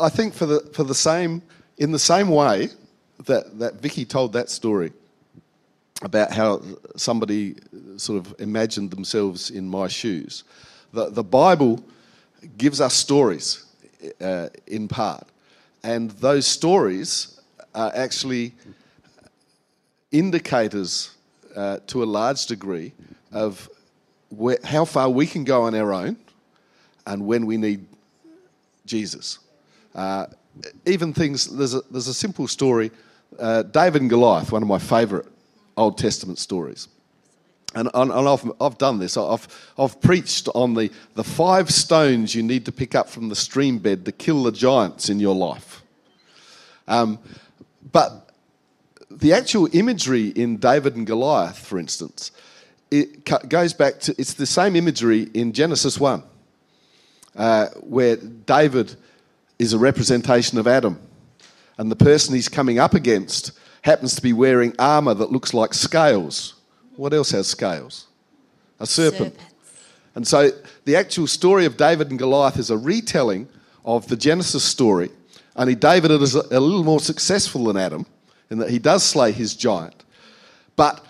I 0.00 0.08
think 0.08 0.34
for 0.34 0.46
the 0.46 0.60
for 0.72 0.84
the 0.84 0.94
same 0.94 1.42
in 1.76 1.92
the 1.92 1.98
same 1.98 2.28
way 2.28 2.70
that 3.24 3.58
that 3.58 3.74
Vicky 3.74 4.04
told 4.04 4.32
that 4.32 4.50
story 4.50 4.92
about 6.02 6.32
how 6.32 6.62
somebody 6.96 7.56
sort 7.96 8.24
of 8.24 8.34
imagined 8.38 8.90
themselves 8.90 9.50
in 9.50 9.68
my 9.68 9.88
shoes. 9.88 10.44
The 10.92 11.10
the 11.10 11.24
Bible 11.24 11.82
gives 12.56 12.80
us 12.80 12.94
stories 12.94 13.64
uh, 14.20 14.48
in 14.66 14.88
part, 14.88 15.26
and 15.82 16.10
those 16.12 16.46
stories 16.46 17.40
are 17.74 17.92
actually 17.94 18.54
indicators 20.10 21.16
uh, 21.54 21.78
to 21.86 22.02
a 22.02 22.06
large 22.06 22.46
degree 22.46 22.92
of 23.32 23.68
where, 24.30 24.58
how 24.64 24.84
far 24.84 25.10
we 25.10 25.26
can 25.26 25.44
go 25.44 25.62
on 25.62 25.74
our 25.74 25.92
own 25.92 26.16
and 27.06 27.26
when 27.26 27.46
we 27.46 27.56
need 27.56 27.86
Jesus. 28.86 29.38
Uh, 29.94 30.26
even 30.86 31.12
things, 31.12 31.46
there's 31.46 31.74
a, 31.74 31.82
there's 31.90 32.08
a 32.08 32.14
simple 32.14 32.46
story 32.48 32.90
uh, 33.38 33.62
David 33.62 34.02
and 34.02 34.10
Goliath, 34.10 34.52
one 34.52 34.62
of 34.62 34.68
my 34.68 34.78
favourite 34.78 35.26
Old 35.76 35.98
Testament 35.98 36.38
stories. 36.38 36.88
And, 37.74 37.90
and 37.92 38.10
and 38.10 38.28
I've, 38.28 38.50
I've 38.60 38.78
done 38.78 38.98
this. 38.98 39.16
I've, 39.16 39.46
I've 39.78 40.00
preached 40.00 40.48
on 40.54 40.74
the, 40.74 40.90
the 41.14 41.24
five 41.24 41.70
stones 41.70 42.34
you 42.34 42.42
need 42.42 42.64
to 42.64 42.72
pick 42.72 42.94
up 42.94 43.08
from 43.08 43.28
the 43.28 43.36
stream 43.36 43.78
bed 43.78 44.04
to 44.06 44.12
kill 44.12 44.42
the 44.42 44.52
giants 44.52 45.10
in 45.10 45.20
your 45.20 45.34
life. 45.34 45.82
Um, 46.86 47.18
but 47.92 48.30
the 49.10 49.32
actual 49.32 49.68
imagery 49.72 50.28
in 50.28 50.56
David 50.56 50.96
and 50.96 51.06
Goliath, 51.06 51.58
for 51.58 51.78
instance, 51.78 52.30
it 52.90 53.24
goes 53.48 53.74
back 53.74 54.00
to 54.00 54.14
it's 54.18 54.34
the 54.34 54.46
same 54.46 54.74
imagery 54.74 55.28
in 55.34 55.52
Genesis 55.52 56.00
1, 56.00 56.22
uh, 57.36 57.66
where 57.82 58.16
David 58.16 58.94
is 59.58 59.72
a 59.72 59.78
representation 59.78 60.58
of 60.58 60.66
Adam. 60.66 60.98
And 61.78 61.90
the 61.90 61.96
person 61.96 62.34
he's 62.34 62.48
coming 62.48 62.78
up 62.78 62.94
against 62.94 63.52
happens 63.82 64.14
to 64.16 64.22
be 64.22 64.32
wearing 64.32 64.74
armour 64.78 65.14
that 65.14 65.32
looks 65.32 65.54
like 65.54 65.72
scales. 65.72 66.54
What 66.96 67.14
else 67.14 67.30
has 67.30 67.46
scales? 67.46 68.08
a 68.80 68.86
serpent. 68.86 69.34
Serpents. 69.34 69.54
And 70.14 70.26
so 70.26 70.50
the 70.84 70.96
actual 70.96 71.26
story 71.26 71.64
of 71.64 71.76
David 71.76 72.10
and 72.10 72.18
Goliath 72.18 72.58
is 72.58 72.70
a 72.70 72.76
retelling 72.76 73.48
of 73.84 74.08
the 74.08 74.16
Genesis 74.16 74.64
story. 74.64 75.10
Only 75.56 75.74
David 75.74 76.10
is 76.10 76.34
a, 76.34 76.40
a 76.50 76.60
little 76.60 76.84
more 76.84 77.00
successful 77.00 77.64
than 77.64 77.76
Adam 77.76 78.06
in 78.50 78.58
that 78.58 78.70
he 78.70 78.78
does 78.78 79.02
slay 79.02 79.32
his 79.32 79.54
giant. 79.54 80.04
But 80.76 81.04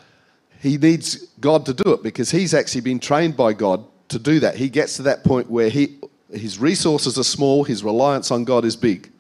he 0.60 0.76
needs 0.76 1.28
God 1.40 1.66
to 1.66 1.74
do 1.74 1.92
it 1.92 2.02
because 2.02 2.30
he's 2.30 2.54
actually 2.54 2.80
been 2.80 2.98
trained 2.98 3.36
by 3.36 3.52
God 3.52 3.84
to 4.08 4.18
do 4.18 4.40
that. 4.40 4.56
He 4.56 4.68
gets 4.68 4.96
to 4.96 5.02
that 5.02 5.22
point 5.22 5.50
where 5.50 5.68
he, 5.68 5.98
his 6.32 6.58
resources 6.58 7.18
are 7.18 7.24
small, 7.24 7.64
his 7.64 7.84
reliance 7.84 8.30
on 8.30 8.44
God 8.44 8.64
is 8.64 8.76
big. 8.76 9.10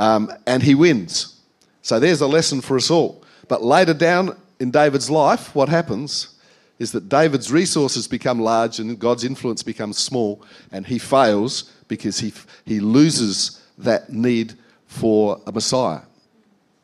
Um, 0.00 0.32
and 0.46 0.62
he 0.62 0.74
wins. 0.74 1.38
So 1.82 2.00
there's 2.00 2.22
a 2.22 2.26
lesson 2.26 2.62
for 2.62 2.76
us 2.78 2.90
all. 2.90 3.22
But 3.48 3.62
later 3.62 3.92
down 3.92 4.34
in 4.58 4.70
David's 4.70 5.10
life, 5.10 5.54
what 5.54 5.68
happens 5.68 6.40
is 6.78 6.92
that 6.92 7.10
David's 7.10 7.52
resources 7.52 8.08
become 8.08 8.40
large 8.40 8.78
and 8.78 8.98
God's 8.98 9.24
influence 9.24 9.62
becomes 9.62 9.98
small, 9.98 10.42
and 10.72 10.86
he 10.86 10.98
fails 10.98 11.70
because 11.86 12.18
he, 12.18 12.32
he 12.64 12.80
loses 12.80 13.62
that 13.76 14.10
need 14.10 14.54
for 14.86 15.38
a 15.46 15.52
Messiah. 15.52 16.00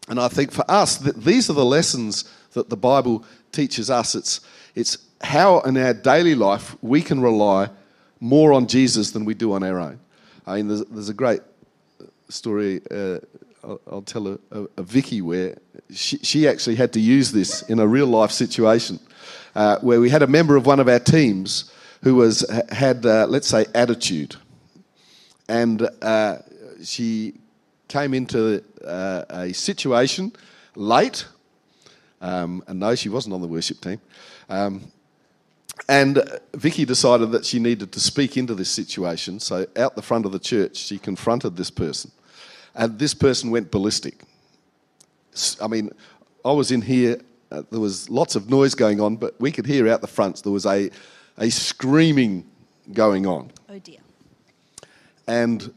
And 0.09 0.21
I 0.21 0.29
think 0.29 0.53
for 0.53 0.71
us, 0.71 0.99
these 0.99 1.49
are 1.49 1.55
the 1.55 1.65
lessons 1.65 2.31
that 2.53 2.69
the 2.69 2.77
Bible 2.77 3.25
teaches 3.51 3.89
us. 3.89 4.15
It's, 4.15 4.41
it's 4.75 4.99
how 5.23 5.61
in 5.61 5.79
our 5.79 5.95
daily 5.95 6.35
life 6.35 6.77
we 6.83 7.01
can 7.01 7.21
rely 7.21 7.71
more 8.21 8.53
on 8.53 8.67
Jesus 8.67 9.13
than 9.13 9.25
we 9.25 9.33
do 9.33 9.55
on 9.55 9.63
our 9.63 9.81
own. 9.81 10.01
I 10.47 10.57
mean, 10.57 10.69
there's, 10.69 10.85
there's 10.85 11.09
a 11.09 11.15
great 11.15 11.41
story 12.29 12.81
uh, 12.91 13.19
I'll, 13.63 13.81
I'll, 13.91 14.03
tell 14.03 14.29
a, 14.29 14.39
a, 14.53 14.67
a, 14.77 14.83
Vicky 14.83 15.21
where 15.23 15.59
she, 15.91 16.19
she 16.19 16.47
actually 16.47 16.77
had 16.77 16.93
to 16.93 17.01
use 17.01 17.33
this 17.33 17.63
in 17.63 17.81
a 17.81 17.87
real 17.87 18.07
life 18.07 18.31
situation 18.31 19.01
uh, 19.57 19.79
where 19.81 20.01
we 20.01 20.11
had 20.11 20.23
a 20.23 20.27
member 20.27 20.57
of 20.57 20.67
one 20.67 20.79
of 20.79 20.89
our 20.89 21.01
teams 21.01 21.73
who 22.03 22.15
was 22.15 22.49
had 22.71 23.05
uh, 23.05 23.27
let's 23.29 23.49
say 23.49 23.67
attitude, 23.75 24.37
and 25.49 25.89
uh, 26.03 26.39
she 26.85 27.35
came 27.89 28.15
into 28.15 28.63
uh, 28.85 29.25
a 29.31 29.53
situation 29.53 30.33
late, 30.75 31.27
um, 32.21 32.63
and 32.69 32.79
no, 32.79 32.95
she 32.95 33.09
wasn't 33.09 33.35
on 33.35 33.41
the 33.41 33.49
worship 33.49 33.81
team. 33.81 34.01
Um, 34.49 34.93
and 35.89 36.23
Vicky 36.55 36.85
decided 36.85 37.31
that 37.33 37.45
she 37.45 37.59
needed 37.59 37.93
to 37.93 38.01
speak 38.01 38.37
into 38.37 38.55
this 38.55 38.71
situation. 38.71 39.39
So, 39.41 39.67
out 39.77 39.95
the 39.95 40.03
front 40.03 40.27
of 40.27 40.33
the 40.33 40.39
church, 40.39 40.77
she 40.77 40.99
confronted 40.99 41.57
this 41.57 41.71
person. 41.71 42.11
And 42.75 42.99
this 42.99 43.15
person 43.15 43.51
went 43.51 43.71
ballistic. 43.71 44.23
I 45.61 45.67
mean, 45.67 45.91
I 46.45 46.53
was 46.53 46.71
in 46.71 46.83
here, 46.83 47.21
uh, 47.51 47.63
there 47.71 47.81
was 47.81 48.11
lots 48.11 48.37
of 48.37 48.51
noise 48.51 48.75
going 48.75 49.01
on, 49.01 49.17
but 49.17 49.39
we 49.41 49.53
could 49.53 49.67
hear 49.67 49.89
out 49.89 50.01
the 50.01 50.07
front 50.07 50.43
there 50.43 50.53
was 50.53 50.67
a, 50.67 50.91
a 51.39 51.51
screaming 51.51 52.47
going 52.93 53.27
on. 53.27 53.51
Oh 53.69 53.79
dear. 53.79 53.99
And 55.27 55.73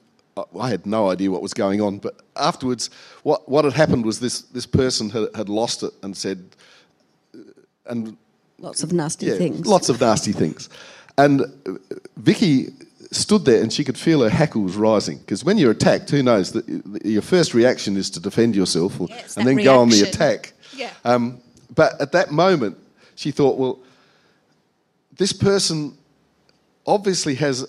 I 0.59 0.69
had 0.69 0.85
no 0.85 1.09
idea 1.09 1.31
what 1.31 1.41
was 1.41 1.53
going 1.53 1.81
on, 1.81 1.97
but 1.97 2.21
afterwards, 2.35 2.89
what, 3.23 3.49
what 3.49 3.65
had 3.65 3.73
happened 3.73 4.05
was 4.05 4.19
this, 4.19 4.41
this 4.43 4.65
person 4.65 5.09
had, 5.09 5.27
had 5.35 5.49
lost 5.49 5.83
it 5.83 5.91
and 6.03 6.15
said, 6.15 6.55
uh, 7.35 7.39
and 7.87 8.17
lots 8.59 8.83
of 8.83 8.93
nasty 8.93 9.27
yeah, 9.27 9.35
things. 9.35 9.65
Lots 9.65 9.89
of 9.89 9.99
nasty 9.99 10.31
things. 10.31 10.69
And 11.17 11.41
uh, 11.41 11.73
Vicky 12.17 12.67
stood 13.11 13.45
there 13.45 13.61
and 13.61 13.73
she 13.73 13.83
could 13.83 13.97
feel 13.97 14.21
her 14.21 14.29
hackles 14.29 14.75
rising 14.75 15.17
because 15.17 15.43
when 15.43 15.57
you're 15.57 15.71
attacked, 15.71 16.09
who 16.09 16.21
knows 16.21 16.51
that 16.51 16.65
your 17.03 17.21
first 17.21 17.53
reaction 17.53 17.97
is 17.97 18.09
to 18.11 18.19
defend 18.19 18.55
yourself 18.55 18.99
or, 18.99 19.07
and 19.09 19.47
then 19.47 19.55
reaction. 19.55 19.63
go 19.63 19.79
on 19.79 19.89
the 19.89 20.01
attack. 20.01 20.53
Yeah. 20.75 20.91
Um, 21.03 21.41
but 21.75 21.99
at 21.99 22.11
that 22.11 22.31
moment, 22.31 22.77
she 23.15 23.31
thought, 23.31 23.57
well, 23.57 23.79
this 25.17 25.33
person 25.33 25.97
obviously 26.85 27.35
has 27.35 27.67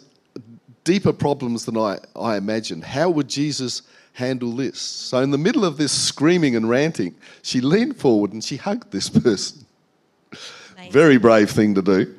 deeper 0.85 1.13
problems 1.13 1.65
than 1.65 1.77
I, 1.77 1.99
I 2.17 2.37
imagined. 2.37 2.85
How 2.85 3.11
would 3.11 3.29
Jesus 3.29 3.83
handle 4.13 4.53
this? 4.53 4.79
So, 4.79 5.19
in 5.19 5.31
the 5.31 5.39
middle 5.39 5.65
of 5.65 5.77
this 5.77 5.93
screaming 5.93 6.57
and 6.57 6.69
ranting, 6.69 7.15
she 7.43 7.61
leaned 7.61 7.97
forward 7.97 8.33
and 8.33 8.43
she 8.43 8.57
hugged 8.57 8.93
this 8.93 9.09
person. 9.09 9.67
Very 10.91 11.19
brave 11.19 11.51
thing 11.51 11.75
to 11.77 11.83
do. 11.83 12.17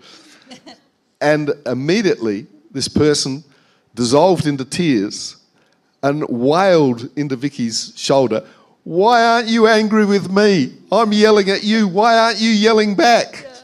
and 1.22 1.52
immediately, 1.66 2.48
this 2.72 2.88
person 2.88 3.44
dissolved 3.94 4.48
into 4.48 4.64
tears 4.64 5.36
and 6.04 6.28
wailed 6.30 7.10
into 7.18 7.36
Vicky's 7.36 7.94
shoulder, 7.96 8.46
Why 8.84 9.24
aren't 9.24 9.48
you 9.48 9.68
angry 9.68 10.06
with 10.06 10.32
me? 10.32 10.74
I'm 10.92 11.12
yelling 11.12 11.50
at 11.50 11.64
you. 11.64 11.88
Why 11.88 12.18
aren't 12.18 12.40
you 12.40 12.50
yelling 12.50 12.96
back? 12.96 13.44
Yeah. 13.44 13.56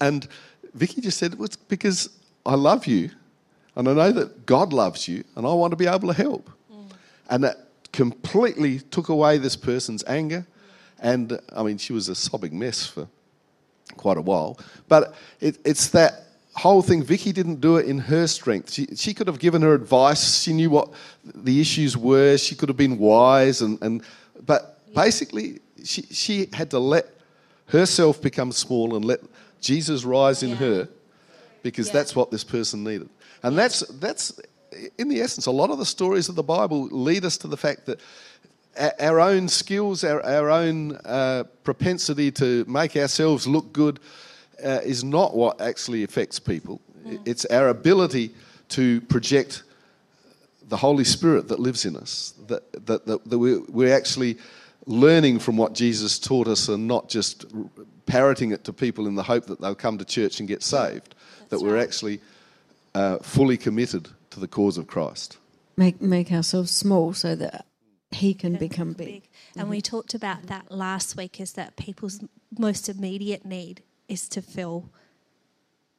And 0.00 0.28
Vicky 0.74 1.00
just 1.00 1.18
said, 1.18 1.34
well, 1.34 1.46
It's 1.46 1.56
because 1.56 2.10
I 2.46 2.54
love 2.54 2.86
you 2.86 3.10
and 3.76 3.88
I 3.88 3.92
know 3.92 4.12
that 4.12 4.46
God 4.46 4.72
loves 4.72 5.08
you 5.08 5.24
and 5.34 5.46
I 5.46 5.52
want 5.52 5.72
to 5.72 5.76
be 5.76 5.86
able 5.86 6.08
to 6.08 6.14
help. 6.14 6.48
Mm. 6.72 6.90
And 7.28 7.44
that 7.44 7.56
completely 7.92 8.78
took 8.78 9.08
away 9.08 9.38
this 9.38 9.56
person's 9.56 10.04
anger. 10.06 10.46
And 11.00 11.40
I 11.54 11.62
mean, 11.64 11.78
she 11.78 11.92
was 11.92 12.08
a 12.08 12.14
sobbing 12.14 12.58
mess 12.58 12.86
for 12.86 13.08
quite 14.00 14.16
a 14.16 14.22
while. 14.22 14.58
But 14.88 15.14
it, 15.40 15.58
it's 15.64 15.88
that 15.90 16.12
whole 16.54 16.82
thing, 16.82 17.02
Vicky 17.02 17.32
didn't 17.32 17.60
do 17.60 17.76
it 17.76 17.86
in 17.86 17.98
her 17.98 18.26
strength. 18.26 18.72
She, 18.72 18.86
she 18.96 19.14
could 19.14 19.26
have 19.26 19.38
given 19.38 19.62
her 19.62 19.74
advice. 19.74 20.42
She 20.42 20.52
knew 20.52 20.70
what 20.70 20.88
the 21.24 21.60
issues 21.60 21.96
were. 21.96 22.36
She 22.36 22.54
could 22.54 22.68
have 22.68 22.76
been 22.76 22.98
wise. 22.98 23.62
And, 23.62 23.80
and 23.82 24.02
but 24.46 24.62
basically, 24.94 25.60
she, 25.84 26.02
she 26.02 26.48
had 26.52 26.70
to 26.70 26.78
let 26.78 27.06
herself 27.66 28.20
become 28.20 28.52
small 28.52 28.96
and 28.96 29.04
let 29.04 29.20
Jesus 29.60 30.04
rise 30.04 30.42
in 30.42 30.50
yeah. 30.50 30.56
her 30.56 30.88
because 31.62 31.86
yeah. 31.86 31.92
that's 31.92 32.16
what 32.16 32.30
this 32.30 32.44
person 32.44 32.82
needed. 32.82 33.08
And 33.42 33.56
that's, 33.56 33.80
that's, 34.00 34.40
in 34.98 35.08
the 35.08 35.20
essence, 35.20 35.46
a 35.46 35.50
lot 35.50 35.70
of 35.70 35.78
the 35.78 35.86
stories 35.86 36.28
of 36.28 36.34
the 36.34 36.42
Bible 36.42 36.88
lead 36.90 37.24
us 37.24 37.36
to 37.38 37.48
the 37.48 37.56
fact 37.56 37.86
that 37.86 38.00
our 38.98 39.20
own 39.20 39.48
skills, 39.48 40.04
our, 40.04 40.24
our 40.24 40.50
own 40.50 40.96
uh, 41.04 41.44
propensity 41.64 42.30
to 42.32 42.64
make 42.66 42.96
ourselves 42.96 43.46
look 43.46 43.72
good, 43.72 44.00
uh, 44.64 44.80
is 44.84 45.02
not 45.02 45.34
what 45.34 45.60
actually 45.60 46.04
affects 46.04 46.38
people. 46.38 46.80
Mm. 47.06 47.20
It's 47.26 47.44
our 47.46 47.68
ability 47.68 48.34
to 48.70 49.00
project 49.02 49.62
the 50.68 50.76
Holy 50.76 51.04
Spirit 51.04 51.48
that 51.48 51.58
lives 51.58 51.84
in 51.84 51.96
us, 51.96 52.34
that, 52.46 52.86
that, 52.86 53.06
that, 53.06 53.28
that 53.28 53.38
we're, 53.38 53.60
we're 53.68 53.94
actually 53.94 54.38
learning 54.86 55.38
from 55.38 55.56
what 55.56 55.74
Jesus 55.74 56.18
taught 56.18 56.46
us 56.46 56.68
and 56.68 56.86
not 56.86 57.08
just 57.08 57.44
parroting 58.06 58.52
it 58.52 58.64
to 58.64 58.72
people 58.72 59.06
in 59.06 59.14
the 59.14 59.22
hope 59.22 59.46
that 59.46 59.60
they'll 59.60 59.74
come 59.74 59.98
to 59.98 60.04
church 60.04 60.40
and 60.40 60.48
get 60.48 60.62
saved. 60.62 61.14
That's 61.14 61.50
that 61.50 61.60
we're 61.60 61.74
right. 61.74 61.82
actually 61.82 62.20
uh, 62.94 63.18
fully 63.18 63.56
committed 63.56 64.08
to 64.30 64.40
the 64.40 64.48
cause 64.48 64.78
of 64.78 64.86
Christ. 64.86 65.38
Make, 65.76 66.00
make 66.00 66.30
ourselves 66.32 66.70
small 66.70 67.12
so 67.12 67.34
that 67.36 67.66
He 68.10 68.34
can 68.34 68.56
become 68.56 68.92
big. 68.92 69.06
big. 69.06 69.28
And 69.54 69.62
mm-hmm. 69.62 69.70
we 69.70 69.80
talked 69.80 70.14
about 70.14 70.46
that 70.46 70.70
last 70.70 71.16
week 71.16 71.40
is 71.40 71.52
that 71.52 71.76
people's 71.76 72.20
most 72.58 72.88
immediate 72.88 73.44
need 73.44 73.82
is 74.08 74.28
to 74.30 74.42
feel 74.42 74.90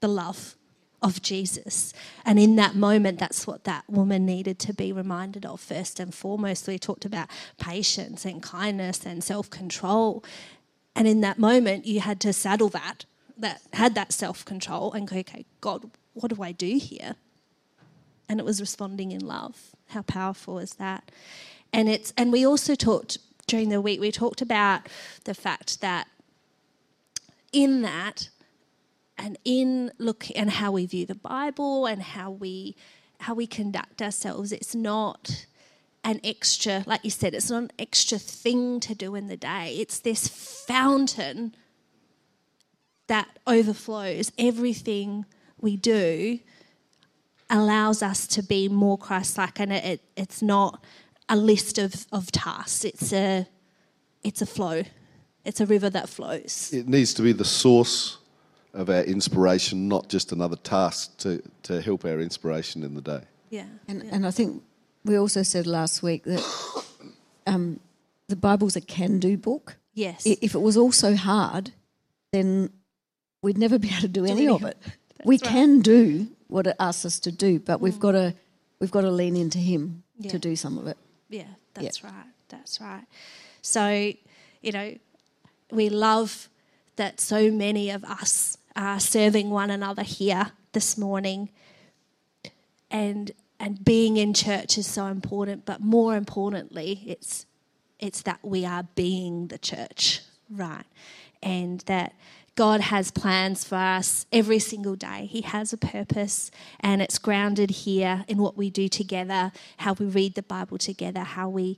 the 0.01 0.09
love 0.09 0.55
of 1.01 1.21
Jesus. 1.21 1.93
And 2.25 2.37
in 2.37 2.55
that 2.57 2.75
moment, 2.75 3.19
that's 3.19 3.47
what 3.47 3.63
that 3.63 3.89
woman 3.89 4.25
needed 4.25 4.59
to 4.59 4.73
be 4.73 4.91
reminded 4.91 5.45
of 5.45 5.59
first 5.59 5.99
and 5.99 6.13
foremost. 6.13 6.67
We 6.67 6.77
talked 6.77 7.05
about 7.05 7.29
patience 7.57 8.25
and 8.25 8.41
kindness 8.43 9.05
and 9.05 9.23
self 9.23 9.49
control. 9.49 10.23
And 10.95 11.07
in 11.07 11.21
that 11.21 11.39
moment, 11.39 11.85
you 11.85 12.01
had 12.01 12.19
to 12.21 12.33
saddle 12.33 12.69
that, 12.69 13.05
that 13.37 13.61
had 13.73 13.95
that 13.95 14.11
self 14.11 14.45
control 14.45 14.91
and 14.93 15.07
go, 15.07 15.17
okay, 15.17 15.45
God, 15.61 15.89
what 16.13 16.33
do 16.35 16.43
I 16.43 16.51
do 16.51 16.77
here? 16.77 17.15
And 18.29 18.39
it 18.39 18.45
was 18.45 18.61
responding 18.61 19.11
in 19.11 19.25
love. 19.25 19.71
How 19.87 20.03
powerful 20.03 20.59
is 20.59 20.75
that? 20.75 21.09
And 21.73 21.89
it's 21.89 22.13
and 22.17 22.31
we 22.31 22.45
also 22.45 22.75
talked 22.75 23.17
during 23.47 23.69
the 23.69 23.81
week, 23.81 23.99
we 23.99 24.11
talked 24.11 24.41
about 24.41 24.87
the 25.25 25.33
fact 25.33 25.81
that 25.81 26.07
in 27.51 27.81
that 27.81 28.29
and 29.17 29.37
in 29.43 29.91
look 29.97 30.27
and 30.35 30.49
how 30.49 30.71
we 30.71 30.85
view 30.85 31.05
the 31.05 31.15
Bible 31.15 31.85
and 31.85 32.01
how 32.01 32.31
we 32.31 32.75
how 33.21 33.33
we 33.33 33.45
conduct 33.45 34.01
ourselves, 34.01 34.51
it's 34.51 34.73
not 34.73 35.45
an 36.03 36.19
extra, 36.23 36.83
like 36.87 37.03
you 37.03 37.11
said, 37.11 37.33
it's 37.33 37.49
not 37.49 37.63
an 37.63 37.71
extra 37.77 38.17
thing 38.17 38.79
to 38.79 38.95
do 38.95 39.13
in 39.13 39.27
the 39.27 39.37
day. 39.37 39.75
It's 39.77 39.99
this 39.99 40.27
fountain 40.27 41.55
that 43.07 43.27
overflows. 43.45 44.31
Everything 44.37 45.25
we 45.59 45.77
do 45.77 46.39
allows 47.49 48.01
us 48.01 48.25
to 48.27 48.41
be 48.41 48.67
more 48.67 48.97
Christ 48.97 49.37
like, 49.37 49.59
and 49.59 49.71
it, 49.71 49.85
it, 49.85 50.01
it's 50.15 50.41
not 50.41 50.83
a 51.31 51.35
list 51.35 51.79
of, 51.79 52.05
of 52.11 52.31
tasks, 52.31 52.85
it's 52.85 53.11
a, 53.11 53.47
it's 54.23 54.41
a 54.41 54.45
flow. 54.45 54.83
It's 55.43 55.59
a 55.59 55.65
river 55.65 55.89
that 55.89 56.07
flows. 56.07 56.69
It 56.71 56.87
needs 56.87 57.15
to 57.15 57.23
be 57.23 57.31
the 57.31 57.45
source 57.45 58.17
of 58.73 58.89
our 58.89 59.01
inspiration, 59.01 59.87
not 59.87 60.07
just 60.07 60.31
another 60.31 60.57
task 60.57 61.17
to, 61.17 61.41
to 61.63 61.81
help 61.81 62.05
our 62.05 62.19
inspiration 62.19 62.83
in 62.83 62.93
the 62.93 63.01
day. 63.01 63.21
Yeah. 63.49 63.65
And, 63.87 64.03
yeah. 64.03 64.09
and 64.13 64.27
I 64.27 64.31
think 64.31 64.61
we 65.03 65.17
also 65.17 65.41
said 65.41 65.65
last 65.65 66.03
week 66.03 66.23
that 66.25 66.85
um, 67.47 67.79
the 68.27 68.35
Bible's 68.35 68.75
a 68.75 68.81
can 68.81 69.19
do 69.19 69.35
book. 69.35 69.77
Yes. 69.93 70.25
If 70.25 70.53
it 70.53 70.61
was 70.61 70.77
all 70.77 70.91
so 70.91 71.15
hard, 71.15 71.71
then 72.31 72.69
we'd 73.41 73.57
never 73.57 73.79
be 73.79 73.89
able 73.89 74.01
to 74.01 74.07
do, 74.07 74.25
any 74.25 74.31
any 74.31 74.47
of 74.47 74.63
of 74.63 74.69
it. 74.69 74.77
We 75.25 75.35
right. 75.35 75.43
can 75.43 75.79
do 75.81 76.27
what 76.47 76.67
it 76.67 76.75
asks 76.79 77.05
us 77.05 77.19
to 77.21 77.31
do, 77.31 77.59
but 77.59 77.81
we've 77.81 77.99
got 77.99 78.11
to 78.11 78.35
we've 78.79 78.91
got 78.91 79.01
to 79.01 79.11
lean 79.11 79.35
into 79.35 79.57
Him 79.57 80.03
Yeah. 80.17 80.31
to 80.31 80.39
do 80.39 80.55
some 80.55 80.77
of 80.77 80.87
it. 80.87 80.97
Yeah, 81.31 81.47
that's 81.73 82.03
right. 82.03 82.13
That's 82.49 82.79
right. 82.81 83.05
So, 83.61 84.13
you 84.61 84.71
know, 84.71 84.97
we 85.71 85.89
love 85.89 86.49
that 86.97 87.19
so 87.19 87.49
many 87.49 87.89
of 87.89 88.03
us 88.03 88.57
are 88.75 88.99
serving 88.99 89.49
one 89.49 89.71
another 89.71 90.03
here 90.03 90.51
this 90.73 90.97
morning. 90.97 91.49
And 92.91 93.31
and 93.59 93.85
being 93.85 94.17
in 94.17 94.33
church 94.33 94.77
is 94.77 94.87
so 94.87 95.05
important, 95.05 95.65
but 95.65 95.81
more 95.81 96.15
importantly, 96.15 97.03
it's 97.05 97.45
it's 97.99 98.23
that 98.23 98.39
we 98.43 98.65
are 98.65 98.83
being 98.95 99.47
the 99.47 99.57
church, 99.57 100.21
right? 100.49 100.85
And 101.41 101.79
that 101.81 102.13
God 102.55 102.81
has 102.81 103.11
plans 103.11 103.63
for 103.63 103.75
us 103.75 104.25
every 104.31 104.59
single 104.59 104.95
day. 104.95 105.25
He 105.25 105.41
has 105.41 105.71
a 105.71 105.77
purpose, 105.77 106.51
and 106.79 107.01
it's 107.01 107.17
grounded 107.17 107.69
here 107.71 108.25
in 108.27 108.37
what 108.37 108.57
we 108.57 108.69
do 108.69 108.87
together, 108.87 109.51
how 109.77 109.93
we 109.93 110.05
read 110.05 110.35
the 110.35 110.43
Bible 110.43 110.77
together, 110.77 111.21
how 111.21 111.49
we 111.49 111.77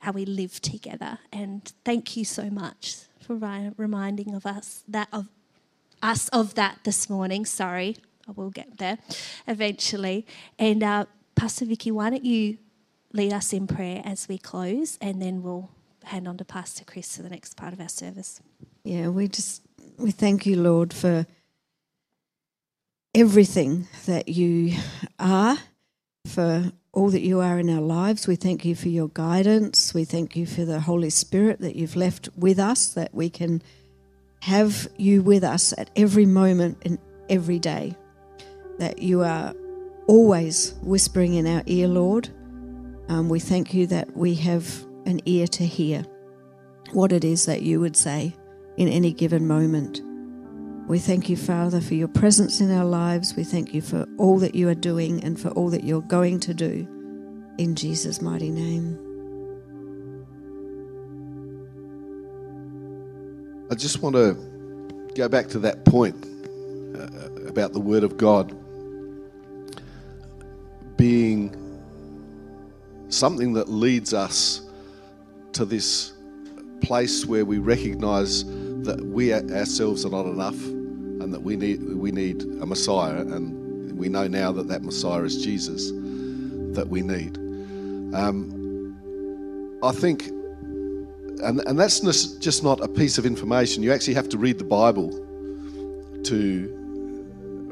how 0.00 0.12
we 0.12 0.24
live 0.24 0.60
together. 0.60 1.18
And 1.32 1.72
thank 1.84 2.16
you 2.16 2.24
so 2.24 2.50
much 2.50 2.98
for 3.20 3.34
reminding 3.76 4.34
of 4.34 4.46
us 4.46 4.84
that 4.88 5.08
of 5.12 5.28
us 6.02 6.28
of 6.28 6.54
that 6.54 6.78
this 6.84 7.10
morning. 7.10 7.44
Sorry, 7.44 7.96
I 8.26 8.32
will 8.32 8.50
get 8.50 8.78
there 8.78 8.98
eventually. 9.46 10.26
And 10.58 10.82
uh, 10.82 11.04
Pastor 11.34 11.66
Vicky, 11.66 11.90
why 11.90 12.10
don't 12.10 12.24
you 12.24 12.58
lead 13.12 13.32
us 13.32 13.52
in 13.52 13.66
prayer 13.66 14.02
as 14.04 14.28
we 14.28 14.38
close, 14.38 14.98
and 15.00 15.20
then 15.20 15.42
we'll 15.42 15.70
hand 16.04 16.26
on 16.26 16.38
to 16.38 16.44
Pastor 16.44 16.84
Chris 16.84 17.16
for 17.16 17.22
the 17.22 17.30
next 17.30 17.56
part 17.56 17.72
of 17.72 17.80
our 17.80 17.88
service. 17.88 18.40
Yeah, 18.84 19.08
we 19.08 19.28
just 19.28 19.62
we 19.98 20.12
thank 20.12 20.46
you, 20.46 20.56
Lord, 20.56 20.94
for 20.94 21.26
everything 23.14 23.88
that 24.06 24.28
you 24.28 24.76
are, 25.18 25.58
for 26.26 26.72
all 26.92 27.10
that 27.10 27.20
you 27.20 27.40
are 27.40 27.58
in 27.58 27.68
our 27.68 27.80
lives. 27.80 28.28
We 28.28 28.36
thank 28.36 28.64
you 28.64 28.74
for 28.76 28.88
your 28.88 29.08
guidance. 29.08 29.92
We 29.92 30.04
thank 30.04 30.36
you 30.36 30.46
for 30.46 30.64
the 30.64 30.80
Holy 30.80 31.10
Spirit 31.10 31.60
that 31.60 31.74
you've 31.74 31.96
left 31.96 32.28
with 32.36 32.58
us, 32.58 32.88
that 32.94 33.12
we 33.12 33.28
can 33.28 33.60
have 34.42 34.88
you 34.96 35.20
with 35.20 35.42
us 35.42 35.74
at 35.76 35.90
every 35.96 36.26
moment 36.26 36.78
and 36.84 36.98
every 37.28 37.58
day. 37.58 37.96
That 38.78 39.00
you 39.00 39.22
are 39.22 39.52
always 40.06 40.74
whispering 40.82 41.34
in 41.34 41.46
our 41.46 41.64
ear, 41.66 41.88
Lord. 41.88 42.28
Um, 43.08 43.28
we 43.28 43.40
thank 43.40 43.74
you 43.74 43.88
that 43.88 44.16
we 44.16 44.34
have 44.36 44.86
an 45.06 45.20
ear 45.24 45.48
to 45.48 45.66
hear 45.66 46.04
what 46.92 47.10
it 47.10 47.24
is 47.24 47.46
that 47.46 47.62
you 47.62 47.80
would 47.80 47.96
say 47.96 48.34
in 48.78 48.88
any 48.88 49.12
given 49.12 49.46
moment. 49.46 50.00
We 50.88 51.00
thank 51.00 51.28
you, 51.28 51.36
Father, 51.36 51.80
for 51.80 51.94
your 51.94 52.08
presence 52.08 52.60
in 52.60 52.70
our 52.70 52.84
lives. 52.84 53.34
We 53.34 53.42
thank 53.42 53.74
you 53.74 53.82
for 53.82 54.06
all 54.16 54.38
that 54.38 54.54
you 54.54 54.68
are 54.68 54.74
doing 54.74 55.22
and 55.24 55.38
for 55.38 55.48
all 55.50 55.68
that 55.70 55.82
you're 55.82 56.00
going 56.00 56.38
to 56.40 56.54
do. 56.54 56.86
In 57.58 57.74
Jesus' 57.74 58.22
mighty 58.22 58.50
name. 58.50 58.96
I 63.68 63.74
just 63.74 64.00
want 64.00 64.14
to 64.14 64.34
go 65.14 65.28
back 65.28 65.48
to 65.48 65.58
that 65.58 65.84
point 65.84 66.24
uh, 66.96 67.48
about 67.48 67.72
the 67.72 67.80
Word 67.80 68.04
of 68.04 68.16
God 68.16 68.56
being 70.96 71.52
something 73.08 73.54
that 73.54 73.68
leads 73.68 74.14
us 74.14 74.62
to 75.52 75.64
this 75.64 76.12
place 76.80 77.26
where 77.26 77.44
we 77.44 77.58
recognize 77.58 78.44
that 78.88 79.04
we 79.04 79.34
ourselves 79.34 80.04
are 80.06 80.10
not 80.10 80.24
enough 80.24 80.58
and 80.64 81.32
that 81.32 81.42
we 81.42 81.56
need 81.56 81.82
we 81.82 82.10
need 82.10 82.42
a 82.42 82.66
Messiah 82.66 83.20
and 83.20 83.96
we 83.98 84.08
know 84.08 84.26
now 84.26 84.50
that 84.50 84.66
that 84.68 84.82
Messiah 84.82 85.22
is 85.22 85.44
Jesus 85.44 85.90
that 86.74 86.86
we 86.88 87.02
need. 87.02 87.36
Um, 88.14 89.78
I 89.82 89.92
think 89.92 90.28
and, 91.42 91.60
and 91.66 91.78
that's 91.78 92.00
just 92.00 92.64
not 92.64 92.80
a 92.80 92.88
piece 92.88 93.18
of 93.18 93.26
information. 93.26 93.82
You 93.82 93.92
actually 93.92 94.14
have 94.14 94.28
to 94.30 94.38
read 94.38 94.58
the 94.58 94.64
Bible 94.64 95.10
to 96.24 96.74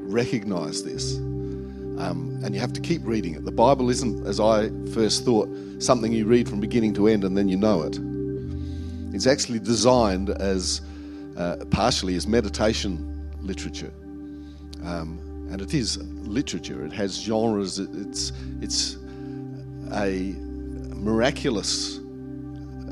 recognize 0.03 0.85
this. 0.85 1.17
Um, 1.17 2.39
and 2.45 2.55
you 2.55 2.61
have 2.61 2.75
to 2.75 2.81
keep 2.81 3.01
reading 3.05 3.35
it. 3.35 3.45
The 3.45 3.51
Bible 3.51 3.89
isn't, 3.89 4.27
as 4.27 4.39
I 4.39 4.69
first 4.93 5.25
thought, 5.25 5.49
something 5.79 6.13
you 6.13 6.27
read 6.27 6.47
from 6.49 6.61
beginning 6.61 6.93
to 6.95 7.09
end 7.09 7.25
and 7.25 7.37
then 7.37 7.49
you 7.49 7.57
know 7.57 7.83
it. 7.83 7.99
It's 9.15 9.27
actually 9.27 9.61
designed 9.61 10.31
as 10.31 10.83
uh, 11.37 11.57
partially 11.71 12.15
is 12.15 12.27
meditation 12.27 13.31
literature, 13.41 13.93
um, 14.85 15.49
and 15.51 15.61
it 15.61 15.75
is 15.75 15.99
literature. 15.99 16.85
It 16.85 16.93
has 16.93 17.21
genres. 17.21 17.79
It's 17.79 18.33
it's 18.61 18.97
a 19.93 20.35
miraculous 20.95 21.99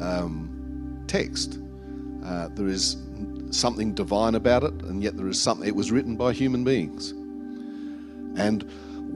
um, 0.00 1.02
text. 1.06 1.58
Uh, 2.24 2.48
there 2.54 2.68
is 2.68 2.96
something 3.50 3.94
divine 3.94 4.34
about 4.34 4.62
it, 4.62 4.72
and 4.84 5.02
yet 5.02 5.16
there 5.16 5.28
is 5.28 5.40
something. 5.40 5.66
It 5.66 5.76
was 5.76 5.90
written 5.90 6.16
by 6.16 6.32
human 6.32 6.64
beings, 6.64 7.10
and 8.38 8.64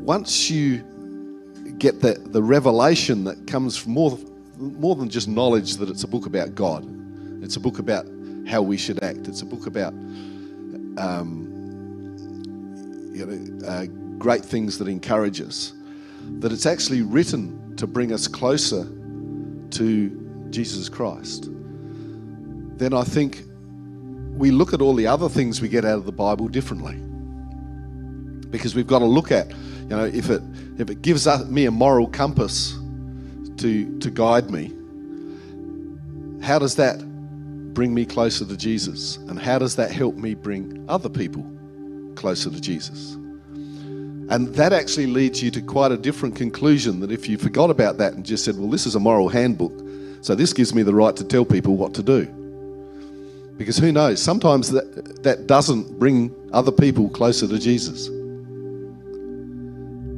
once 0.04 0.50
you 0.50 0.84
get 1.78 2.00
the, 2.00 2.14
the 2.14 2.42
revelation 2.42 3.24
that 3.24 3.46
comes 3.46 3.76
from 3.76 3.92
more, 3.92 4.18
more 4.56 4.96
than 4.96 5.08
just 5.08 5.28
knowledge 5.28 5.76
that 5.76 5.88
it's 5.88 6.04
a 6.04 6.08
book 6.08 6.26
about 6.26 6.54
God, 6.54 6.86
it's 7.42 7.56
a 7.56 7.60
book 7.60 7.78
about 7.78 8.06
how 8.48 8.62
we 8.62 8.76
should 8.76 9.02
act, 9.02 9.28
it's 9.28 9.42
a 9.42 9.46
book 9.46 9.66
about 9.66 9.92
um, 10.98 11.48
you 13.12 13.26
know, 13.26 13.66
uh, 13.66 13.87
great 14.18 14.44
things 14.44 14.78
that 14.78 14.88
encourage 14.88 15.40
us, 15.40 15.72
that 16.40 16.52
it's 16.52 16.66
actually 16.66 17.02
written 17.02 17.76
to 17.76 17.87
bring 17.87 18.12
us 18.12 18.26
closer 18.26 18.84
to 19.70 20.46
Jesus 20.50 20.88
Christ, 20.88 21.48
then 22.78 22.94
I 22.94 23.04
think 23.04 23.42
we 24.37 24.50
look 24.50 24.72
at 24.72 24.80
all 24.80 24.94
the 24.94 25.06
other 25.06 25.28
things 25.28 25.61
we 25.61 25.68
get 25.68 25.84
out 25.84 25.98
of 25.98 26.06
the 26.06 26.12
Bible 26.12 26.48
differently. 26.48 26.96
Because 28.50 28.74
we've 28.74 28.87
got 28.87 29.00
to 29.00 29.04
look 29.04 29.30
at, 29.30 29.50
you 29.50 29.88
know, 29.88 30.04
if 30.04 30.30
it 30.30 30.42
if 30.78 30.88
it 30.88 31.02
gives 31.02 31.26
me 31.48 31.66
a 31.66 31.70
moral 31.70 32.06
compass 32.06 32.72
to 33.58 33.98
to 33.98 34.11
guide 34.11 34.50
me, 34.50 34.72
how 36.40 36.58
does 36.58 36.76
that 36.76 37.02
bring 37.74 37.94
me 37.94 38.04
closer 38.04 38.44
to 38.44 38.57
Jesus? 38.57 39.16
And 39.28 39.38
how 39.38 39.59
does 39.59 39.76
that 39.76 39.90
help 39.90 40.16
me 40.16 40.35
bring 40.35 40.85
other 40.88 41.09
people 41.09 41.44
closer 42.14 42.50
to 42.50 42.61
Jesus? 42.61 43.14
And 44.31 44.48
that 44.54 44.72
actually 44.74 45.07
leads 45.07 45.42
you 45.42 45.50
to 45.52 45.62
quite 45.62 45.90
a 45.90 45.96
different 45.96 46.37
conclusion 46.37 47.00
that 47.00 47.11
if 47.11 47.28
you 47.28 47.38
forgot 47.38 47.70
about 47.70 47.96
that 47.98 48.12
and 48.12 48.26
just 48.26 48.44
said, 48.44 48.59
well, 48.59 48.68
this 48.68 48.85
is 48.85 48.94
a 48.94 49.00
moral 49.00 49.28
handbook, 49.31 49.72
so 50.20 50.35
this 50.35 50.52
gives 50.52 50.74
me 50.74 50.83
the 50.83 50.94
right 50.94 51.16
to 51.16 51.24
tell 51.24 51.46
people 51.46 51.76
what 51.76 51.94
to 51.94 52.02
do. 52.02 52.26
Because 53.57 53.78
who 53.78 53.90
knows, 53.90 54.22
sometimes 54.22 54.70
that, 54.70 55.22
that 55.22 55.46
doesn't 55.46 55.98
bring 55.98 56.35
other 56.52 56.70
people 56.70 57.09
closer 57.09 57.48
to 57.48 57.59
Jesus. 57.59 58.09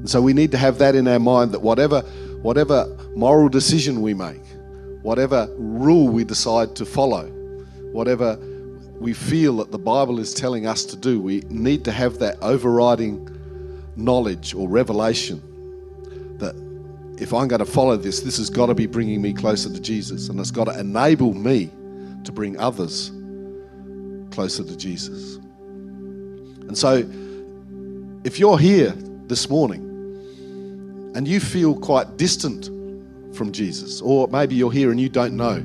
And 0.01 0.11
so 0.11 0.21
we 0.21 0.33
need 0.33 0.51
to 0.51 0.59
have 0.59 0.79
that 0.79 0.95
in 0.95 1.07
our 1.07 1.21
mind 1.21 1.53
that 1.53 1.61
whatever, 1.61 2.01
whatever 2.43 2.97
moral 3.15 3.49
decision 3.49 4.03
we 4.03 4.13
make, 4.13 4.43
whatever 5.03 5.49
rule 5.57 6.09
we 6.09 6.25
decide 6.25 6.75
to 6.77 6.85
follow, 6.85 7.31
whatever 7.93 8.39
we 8.99 9.15
feel 9.15 9.57
that 9.57 9.71
the 9.71 9.79
Bible 9.79 10.19
is 10.19 10.35
telling 10.35 10.67
us 10.67 10.85
to 10.85 10.97
do, 10.97 11.21
we 11.21 11.41
need 11.49 11.85
to 11.87 11.93
have 11.93 12.19
that 12.19 12.37
overriding 12.43 13.29
knowledge 13.97 14.55
or 14.55 14.69
revelation 14.69 15.41
that 16.39 16.55
if 17.21 17.33
I'm 17.33 17.49
going 17.49 17.61
to 17.61 17.67
follow 17.67 17.97
this, 17.97 18.21
this 18.21 18.39
has 18.39 18.51
got 18.51 18.67
to 18.67 18.75
be 18.75 18.87
bringing 18.87 19.21
me 19.21 19.33
closer 19.33 19.73
to 19.73 19.81
Jesus 19.81 20.29
and 20.29 20.39
it's 20.39 20.51
got 20.51 20.65
to 20.65 20.79
enable 20.79 21.35
me 21.35 21.71
to 22.25 22.33
bring 22.33 22.59
others 22.59 23.11
closer 24.31 24.65
to 24.65 24.77
Jesus. 24.77 25.37
And 26.69 26.77
so, 26.77 27.09
if 28.25 28.39
you're 28.39 28.59
here 28.59 28.91
this 29.27 29.49
morning 29.49 29.81
and 31.15 31.27
you 31.27 31.41
feel 31.41 31.75
quite 31.75 32.17
distant 32.17 32.67
from 33.35 33.51
Jesus, 33.53 34.01
or 34.01 34.29
maybe 34.29 34.55
you're 34.55 34.73
here 34.73 34.91
and 34.91 35.01
you 35.01 35.09
don't 35.09 35.37
know 35.37 35.65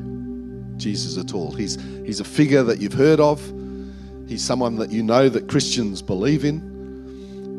Jesus 0.77 1.17
at 1.17 1.33
all, 1.33 1.51
he's, 1.51 1.77
he's 2.05 2.19
a 2.19 2.23
figure 2.23 2.63
that 2.63 2.79
you've 2.79 2.93
heard 2.93 3.19
of, 3.19 3.41
he's 4.27 4.43
someone 4.43 4.75
that 4.77 4.91
you 4.91 5.03
know 5.03 5.29
that 5.29 5.47
Christians 5.47 6.01
believe 6.01 6.45
in 6.45 6.75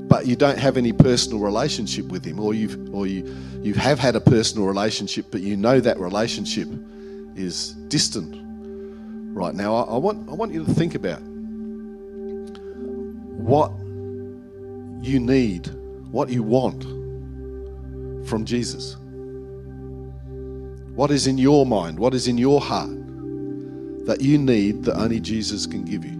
but 0.08 0.26
you 0.26 0.36
don't 0.36 0.58
have 0.58 0.76
any 0.76 0.92
personal 0.92 1.40
relationship 1.40 2.06
with 2.06 2.24
him, 2.24 2.38
or 2.38 2.54
you've 2.54 2.94
or 2.94 3.06
you 3.06 3.34
you 3.62 3.74
have 3.74 3.98
had 3.98 4.14
a 4.14 4.20
personal 4.20 4.66
relationship, 4.66 5.26
but 5.30 5.40
you 5.40 5.56
know 5.56 5.80
that 5.80 5.98
relationship 5.98 6.68
is 7.34 7.72
distant 7.88 8.34
right 9.36 9.54
now. 9.54 9.74
I, 9.74 9.94
I 9.94 9.96
want 9.96 10.28
I 10.28 10.34
want 10.34 10.52
you 10.52 10.64
to 10.64 10.72
think 10.74 10.94
about 10.94 11.20
what 13.40 13.72
you 15.04 15.18
need, 15.20 15.66
what 16.10 16.28
you 16.28 16.42
want 16.42 16.84
from 18.28 18.44
Jesus. 18.44 18.96
What 20.94 21.10
is 21.10 21.26
in 21.26 21.36
your 21.36 21.66
mind? 21.66 21.98
What 21.98 22.14
is 22.14 22.28
in 22.28 22.38
your 22.38 22.60
heart 22.60 22.90
that 24.06 24.20
you 24.20 24.38
need 24.38 24.84
that 24.84 24.96
only 24.96 25.20
Jesus 25.20 25.66
can 25.66 25.84
give 25.84 26.04
you? 26.04 26.16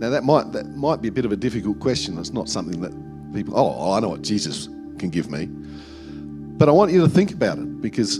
Now 0.00 0.10
that 0.10 0.24
might 0.24 0.52
that 0.52 0.74
might 0.76 1.02
be 1.02 1.08
a 1.08 1.12
bit 1.12 1.24
of 1.24 1.32
a 1.32 1.36
difficult 1.36 1.78
question. 1.78 2.18
It's 2.18 2.32
not 2.32 2.48
something 2.48 2.80
that 2.80 2.92
people. 3.34 3.54
Oh, 3.56 3.92
I 3.92 4.00
know 4.00 4.08
what 4.08 4.22
Jesus 4.22 4.66
can 4.98 5.10
give 5.10 5.30
me. 5.30 5.46
But 5.46 6.68
I 6.68 6.72
want 6.72 6.92
you 6.92 7.00
to 7.02 7.08
think 7.08 7.32
about 7.32 7.58
it 7.58 7.80
because 7.80 8.18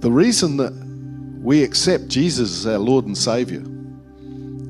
the 0.00 0.10
reason 0.12 0.56
that 0.58 0.72
we 1.42 1.62
accept 1.62 2.08
Jesus 2.08 2.60
as 2.60 2.66
our 2.66 2.78
Lord 2.78 3.06
and 3.06 3.16
Savior 3.16 3.62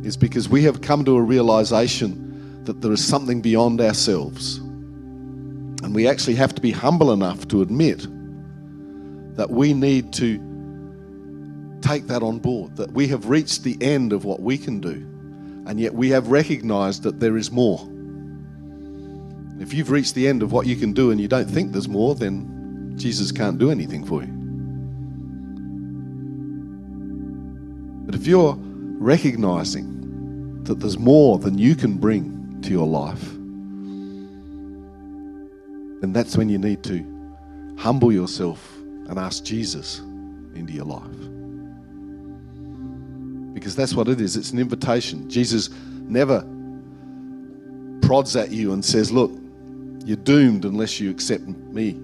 is 0.04 0.16
because 0.16 0.48
we 0.48 0.62
have 0.64 0.81
come 0.81 1.04
to 1.04 1.16
a 1.16 1.22
realization 1.22 2.64
that 2.64 2.81
there 2.81 2.92
is 2.92 3.04
something 3.04 3.40
beyond 3.40 3.81
ourselves. 3.81 4.59
And 4.59 5.94
we 5.94 6.07
actually 6.07 6.37
have 6.37 6.54
to 6.54 6.61
be 6.61 6.70
humble 6.70 7.12
enough 7.12 7.48
to 7.48 7.62
admit 7.62 8.07
that 9.37 9.48
we 9.50 9.72
need 9.72 10.12
to 10.14 10.38
take 11.81 12.07
that 12.07 12.23
on 12.23 12.38
board, 12.38 12.77
that 12.77 12.93
we 12.93 13.09
have 13.09 13.29
reached 13.29 13.64
the 13.64 13.77
end 13.81 14.12
of 14.12 14.25
what 14.25 14.41
we 14.41 14.59
can 14.59 14.81
do, 14.81 15.07
and 15.67 15.79
yet 15.79 15.95
we 15.95 16.11
have 16.11 16.29
recognized 16.29 17.03
that 17.03 17.21
there 17.21 17.37
is 17.37 17.51
more. 17.51 17.81
If 19.61 19.75
you've 19.75 19.91
reached 19.91 20.14
the 20.14 20.29
end 20.29 20.43
of 20.43 20.53
what 20.53 20.67
you 20.67 20.77
can 20.77 20.93
do 20.93 21.11
and 21.11 21.21
you 21.21 21.29
don't 21.29 21.49
think 21.49 21.73
there's 21.73 21.88
more, 21.88 22.14
then 22.14 22.95
Jesus 22.97 23.33
can't 23.33 23.59
do 23.59 23.71
anything 23.71 24.05
for 24.05 24.23
you. 24.23 24.33
But 28.07 28.14
if 28.14 28.27
you're 28.27 28.57
recognizing 28.59 30.64
that 30.64 30.81
there's 30.81 30.99
more 30.99 31.38
than 31.38 31.59
you 31.59 31.75
can 31.75 31.99
bring 31.99 32.61
to 32.62 32.71
your 32.71 32.87
life, 32.87 33.23
then 36.01 36.12
that's 36.12 36.37
when 36.37 36.49
you 36.49 36.59
need 36.59 36.83
to 36.85 37.05
humble 37.77 38.12
yourself 38.12 38.77
and 39.09 39.19
ask 39.19 39.45
Jesus 39.45 40.01
into 40.55 40.73
your 40.73 40.85
life. 40.85 41.17
Because 43.52 43.74
that's 43.74 43.94
what 43.94 44.08
it 44.08 44.20
is 44.20 44.37
it's 44.37 44.52
an 44.52 44.58
invitation. 44.58 45.28
Jesus 45.28 45.70
never 46.02 46.44
prods 48.02 48.37
at 48.37 48.50
you 48.50 48.72
and 48.72 48.84
says, 48.84 49.12
Look, 49.12 49.30
you're 50.04 50.16
doomed 50.16 50.64
unless 50.64 50.98
you 50.98 51.11
accept 51.11 51.46
me. 51.46 52.00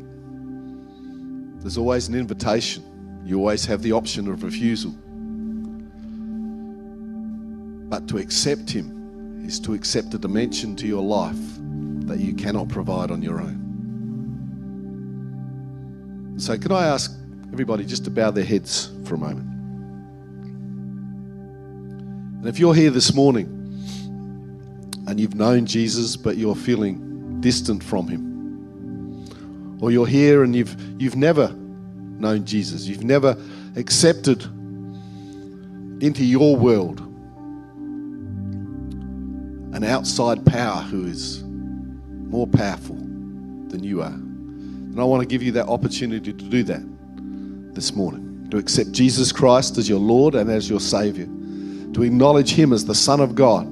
There's 1.61 1.79
always 1.79 2.09
an 2.09 2.15
invitation, 2.15 2.85
you 3.25 3.39
always 3.39 3.65
have 3.65 3.81
the 3.83 3.93
option 3.93 4.29
of 4.29 4.43
refusal. 4.43 4.95
But 7.89 8.07
to 8.09 8.19
accept 8.19 8.71
Him 8.71 9.47
is 9.47 9.59
to 9.61 9.73
accept 9.73 10.13
a 10.13 10.19
dimension 10.19 10.77
to 10.77 10.87
your 10.87 11.03
life 11.03 11.39
that 12.07 12.19
you 12.19 12.35
cannot 12.35 12.69
provide 12.69 13.11
on 13.11 13.23
your 13.23 13.41
own. 13.41 13.63
So, 16.37 16.59
can 16.59 16.73
I 16.73 16.87
ask 16.87 17.17
everybody 17.53 17.87
just 17.87 18.05
to 18.05 18.11
bow 18.11 18.31
their 18.31 18.45
heads 18.45 18.91
for 19.05 19.15
a 19.15 19.19
moment? 19.19 19.54
And 22.45 22.53
if 22.53 22.59
you're 22.59 22.75
here 22.75 22.91
this 22.91 23.15
morning 23.15 23.47
and 25.07 25.19
you've 25.19 25.35
known 25.35 25.65
Jesus, 25.65 26.15
but 26.15 26.37
you're 26.37 26.55
feeling 26.55 27.41
distant 27.41 27.83
from 27.83 28.07
him, 28.07 29.81
or 29.81 29.91
you're 29.91 30.07
here 30.07 30.45
and 30.45 30.55
you've, 30.55 30.77
you've 31.01 31.17
never 31.17 31.49
known 31.49 32.45
Jesus, 32.45 32.87
you've 32.87 33.03
never 33.03 33.35
accepted 33.77 34.43
into 36.03 36.23
your 36.23 36.55
world 36.55 37.01
an 39.75 39.83
outside 39.83 40.45
power 40.45 40.83
who 40.83 41.07
is 41.07 41.43
more 41.45 42.47
powerful 42.47 42.97
than 42.97 43.81
you 43.83 44.03
are. 44.03 44.09
And 44.09 45.01
I 45.01 45.05
want 45.05 45.23
to 45.23 45.27
give 45.27 45.43
you 45.43 45.53
that 45.53 45.69
opportunity 45.69 46.35
to 46.35 46.45
do 46.45 46.63
that 46.65 46.85
this 47.75 47.95
morning, 47.95 48.51
to 48.51 48.59
accept 48.59 48.93
Jesus 48.93 49.33
Christ 49.33 49.79
as 49.79 49.89
your 49.89 49.99
Lord 49.99 50.35
and 50.35 50.51
as 50.51 50.69
your 50.69 50.81
Savior, 50.81 51.27
to 51.95 52.03
acknowledge 52.03 52.53
Him 52.53 52.73
as 52.73 52.85
the 52.85 52.95
Son 52.95 53.21
of 53.21 53.35
God, 53.35 53.71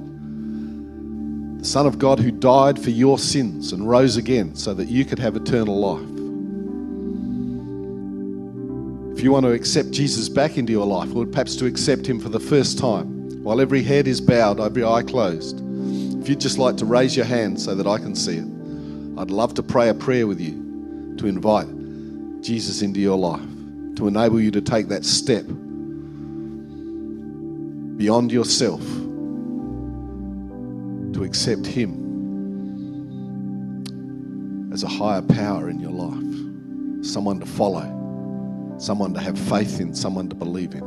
the 1.59 1.65
Son 1.65 1.85
of 1.85 1.99
God 1.99 2.19
who 2.19 2.31
died 2.31 2.81
for 2.81 2.89
your 2.89 3.19
sins 3.19 3.73
and 3.73 3.87
rose 3.87 4.17
again 4.17 4.55
so 4.55 4.73
that 4.73 4.87
you 4.87 5.05
could 5.05 5.19
have 5.19 5.35
eternal 5.35 5.79
life. 5.79 6.09
If 9.17 9.23
you 9.23 9.31
want 9.31 9.45
to 9.45 9.51
accept 9.51 9.91
Jesus 9.91 10.27
back 10.27 10.57
into 10.57 10.71
your 10.71 10.85
life, 10.85 11.13
or 11.15 11.25
perhaps 11.25 11.55
to 11.57 11.65
accept 11.65 12.07
Him 12.07 12.19
for 12.19 12.29
the 12.29 12.39
first 12.39 12.79
time, 12.79 13.43
while 13.43 13.61
every 13.61 13.83
head 13.83 14.07
is 14.07 14.19
bowed, 14.19 14.59
every 14.59 14.83
eye 14.83 15.03
closed, 15.03 15.61
if 16.21 16.29
you'd 16.29 16.41
just 16.41 16.57
like 16.57 16.77
to 16.77 16.85
raise 16.85 17.15
your 17.15 17.25
hand 17.25 17.59
so 17.59 17.75
that 17.75 17.85
I 17.85 17.97
can 17.97 18.15
see 18.15 18.37
it, 18.37 18.47
I'd 19.19 19.31
love 19.31 19.53
to 19.55 19.63
pray 19.63 19.89
a 19.89 19.93
prayer 19.93 20.25
with 20.27 20.39
you 20.39 21.15
to 21.17 21.27
invite 21.27 21.67
Jesus 22.41 22.81
into 22.81 22.99
your 22.99 23.17
life, 23.17 23.43
to 23.97 24.07
enable 24.07 24.39
you 24.39 24.49
to 24.51 24.61
take 24.61 24.87
that 24.87 25.05
step 25.05 25.45
beyond 28.03 28.33
yourself, 28.33 28.81
to 31.13 31.23
accept 31.23 31.65
Him 31.65 31.93
as 34.73 34.83
a 34.83 34.89
higher 34.89 35.21
power 35.21 35.69
in 35.69 35.79
your 35.79 35.91
life, 35.91 37.05
someone 37.05 37.39
to 37.39 37.45
follow, 37.45 38.75
someone 38.77 39.13
to 39.13 39.21
have 39.21 39.39
faith 39.39 39.79
in, 39.79 39.95
someone 39.95 40.27
to 40.27 40.35
believe 40.35 40.73
in. 40.73 40.83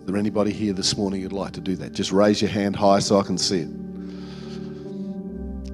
Is 0.00 0.04
there 0.04 0.18
anybody 0.18 0.52
here 0.52 0.74
this 0.74 0.94
morning 0.98 1.22
who'd 1.22 1.32
like 1.32 1.52
to 1.52 1.62
do 1.62 1.74
that? 1.76 1.92
Just 1.92 2.12
raise 2.12 2.42
your 2.42 2.50
hand 2.50 2.76
high 2.76 2.98
so 2.98 3.18
I 3.18 3.22
can 3.22 3.38
see 3.38 3.60
it. 3.60 3.70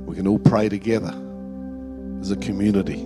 We 0.07 0.15
can 0.15 0.29
all 0.29 0.39
pray 0.39 0.69
together 0.69 1.13
as 2.21 2.31
a 2.31 2.37
community. 2.37 3.05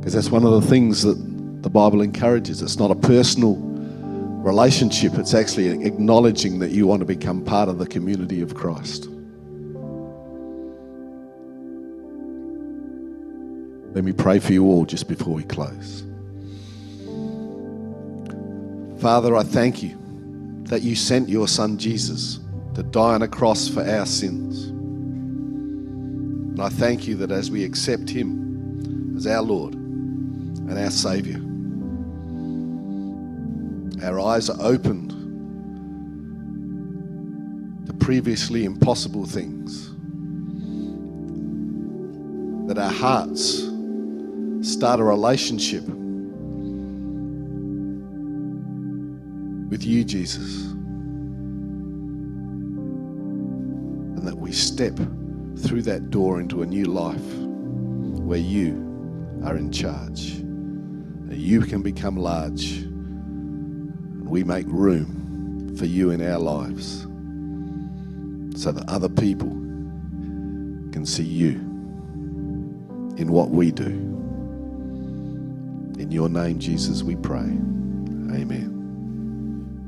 Because 0.00 0.14
that's 0.14 0.28
one 0.28 0.44
of 0.44 0.60
the 0.60 0.62
things 0.62 1.02
that 1.02 1.27
the 1.62 1.70
Bible 1.70 2.02
encourages. 2.02 2.62
It's 2.62 2.78
not 2.78 2.90
a 2.90 2.94
personal 2.94 3.56
relationship, 3.56 5.14
it's 5.14 5.34
actually 5.34 5.84
acknowledging 5.84 6.58
that 6.60 6.70
you 6.70 6.86
want 6.86 7.00
to 7.00 7.06
become 7.06 7.44
part 7.44 7.68
of 7.68 7.78
the 7.78 7.86
community 7.86 8.40
of 8.40 8.54
Christ. 8.54 9.08
Let 13.94 14.04
me 14.04 14.12
pray 14.12 14.38
for 14.38 14.52
you 14.52 14.64
all 14.66 14.84
just 14.84 15.08
before 15.08 15.34
we 15.34 15.42
close. 15.42 16.04
Father, 19.00 19.34
I 19.36 19.42
thank 19.42 19.82
you 19.82 19.96
that 20.64 20.82
you 20.82 20.94
sent 20.94 21.28
your 21.28 21.48
son 21.48 21.78
Jesus 21.78 22.40
to 22.74 22.82
die 22.82 23.14
on 23.14 23.22
a 23.22 23.28
cross 23.28 23.68
for 23.68 23.82
our 23.82 24.06
sins. 24.06 24.66
And 26.58 26.60
I 26.60 26.68
thank 26.68 27.08
you 27.08 27.16
that 27.16 27.30
as 27.30 27.50
we 27.50 27.64
accept 27.64 28.08
him 28.08 29.14
as 29.16 29.26
our 29.26 29.42
Lord 29.42 29.74
and 29.74 30.78
our 30.78 30.90
Savior, 30.90 31.40
our 34.02 34.20
eyes 34.20 34.48
are 34.48 34.60
opened 34.60 35.10
to 37.86 37.92
previously 37.94 38.64
impossible 38.64 39.26
things. 39.26 39.90
That 42.68 42.78
our 42.78 42.92
hearts 42.92 43.64
start 44.60 45.00
a 45.00 45.04
relationship 45.04 45.84
with 49.68 49.84
you, 49.84 50.04
Jesus. 50.04 50.64
And 54.14 54.26
that 54.26 54.36
we 54.36 54.52
step 54.52 54.96
through 55.58 55.82
that 55.82 56.10
door 56.10 56.40
into 56.40 56.62
a 56.62 56.66
new 56.66 56.84
life 56.84 57.34
where 58.20 58.38
you 58.38 59.40
are 59.44 59.56
in 59.56 59.70
charge. 59.72 60.42
You 61.30 61.60
can 61.60 61.82
become 61.82 62.16
large. 62.16 62.84
We 64.28 64.44
make 64.44 64.66
room 64.68 65.74
for 65.76 65.86
you 65.86 66.10
in 66.10 66.22
our 66.22 66.38
lives 66.38 67.06
so 68.60 68.72
that 68.72 68.84
other 68.88 69.08
people 69.08 69.48
can 70.92 71.06
see 71.06 71.24
you 71.24 71.52
in 73.16 73.28
what 73.32 73.50
we 73.50 73.70
do. 73.70 73.86
In 75.98 76.10
your 76.10 76.28
name, 76.28 76.58
Jesus, 76.58 77.02
we 77.02 77.16
pray. 77.16 77.38
Amen. 77.40 78.77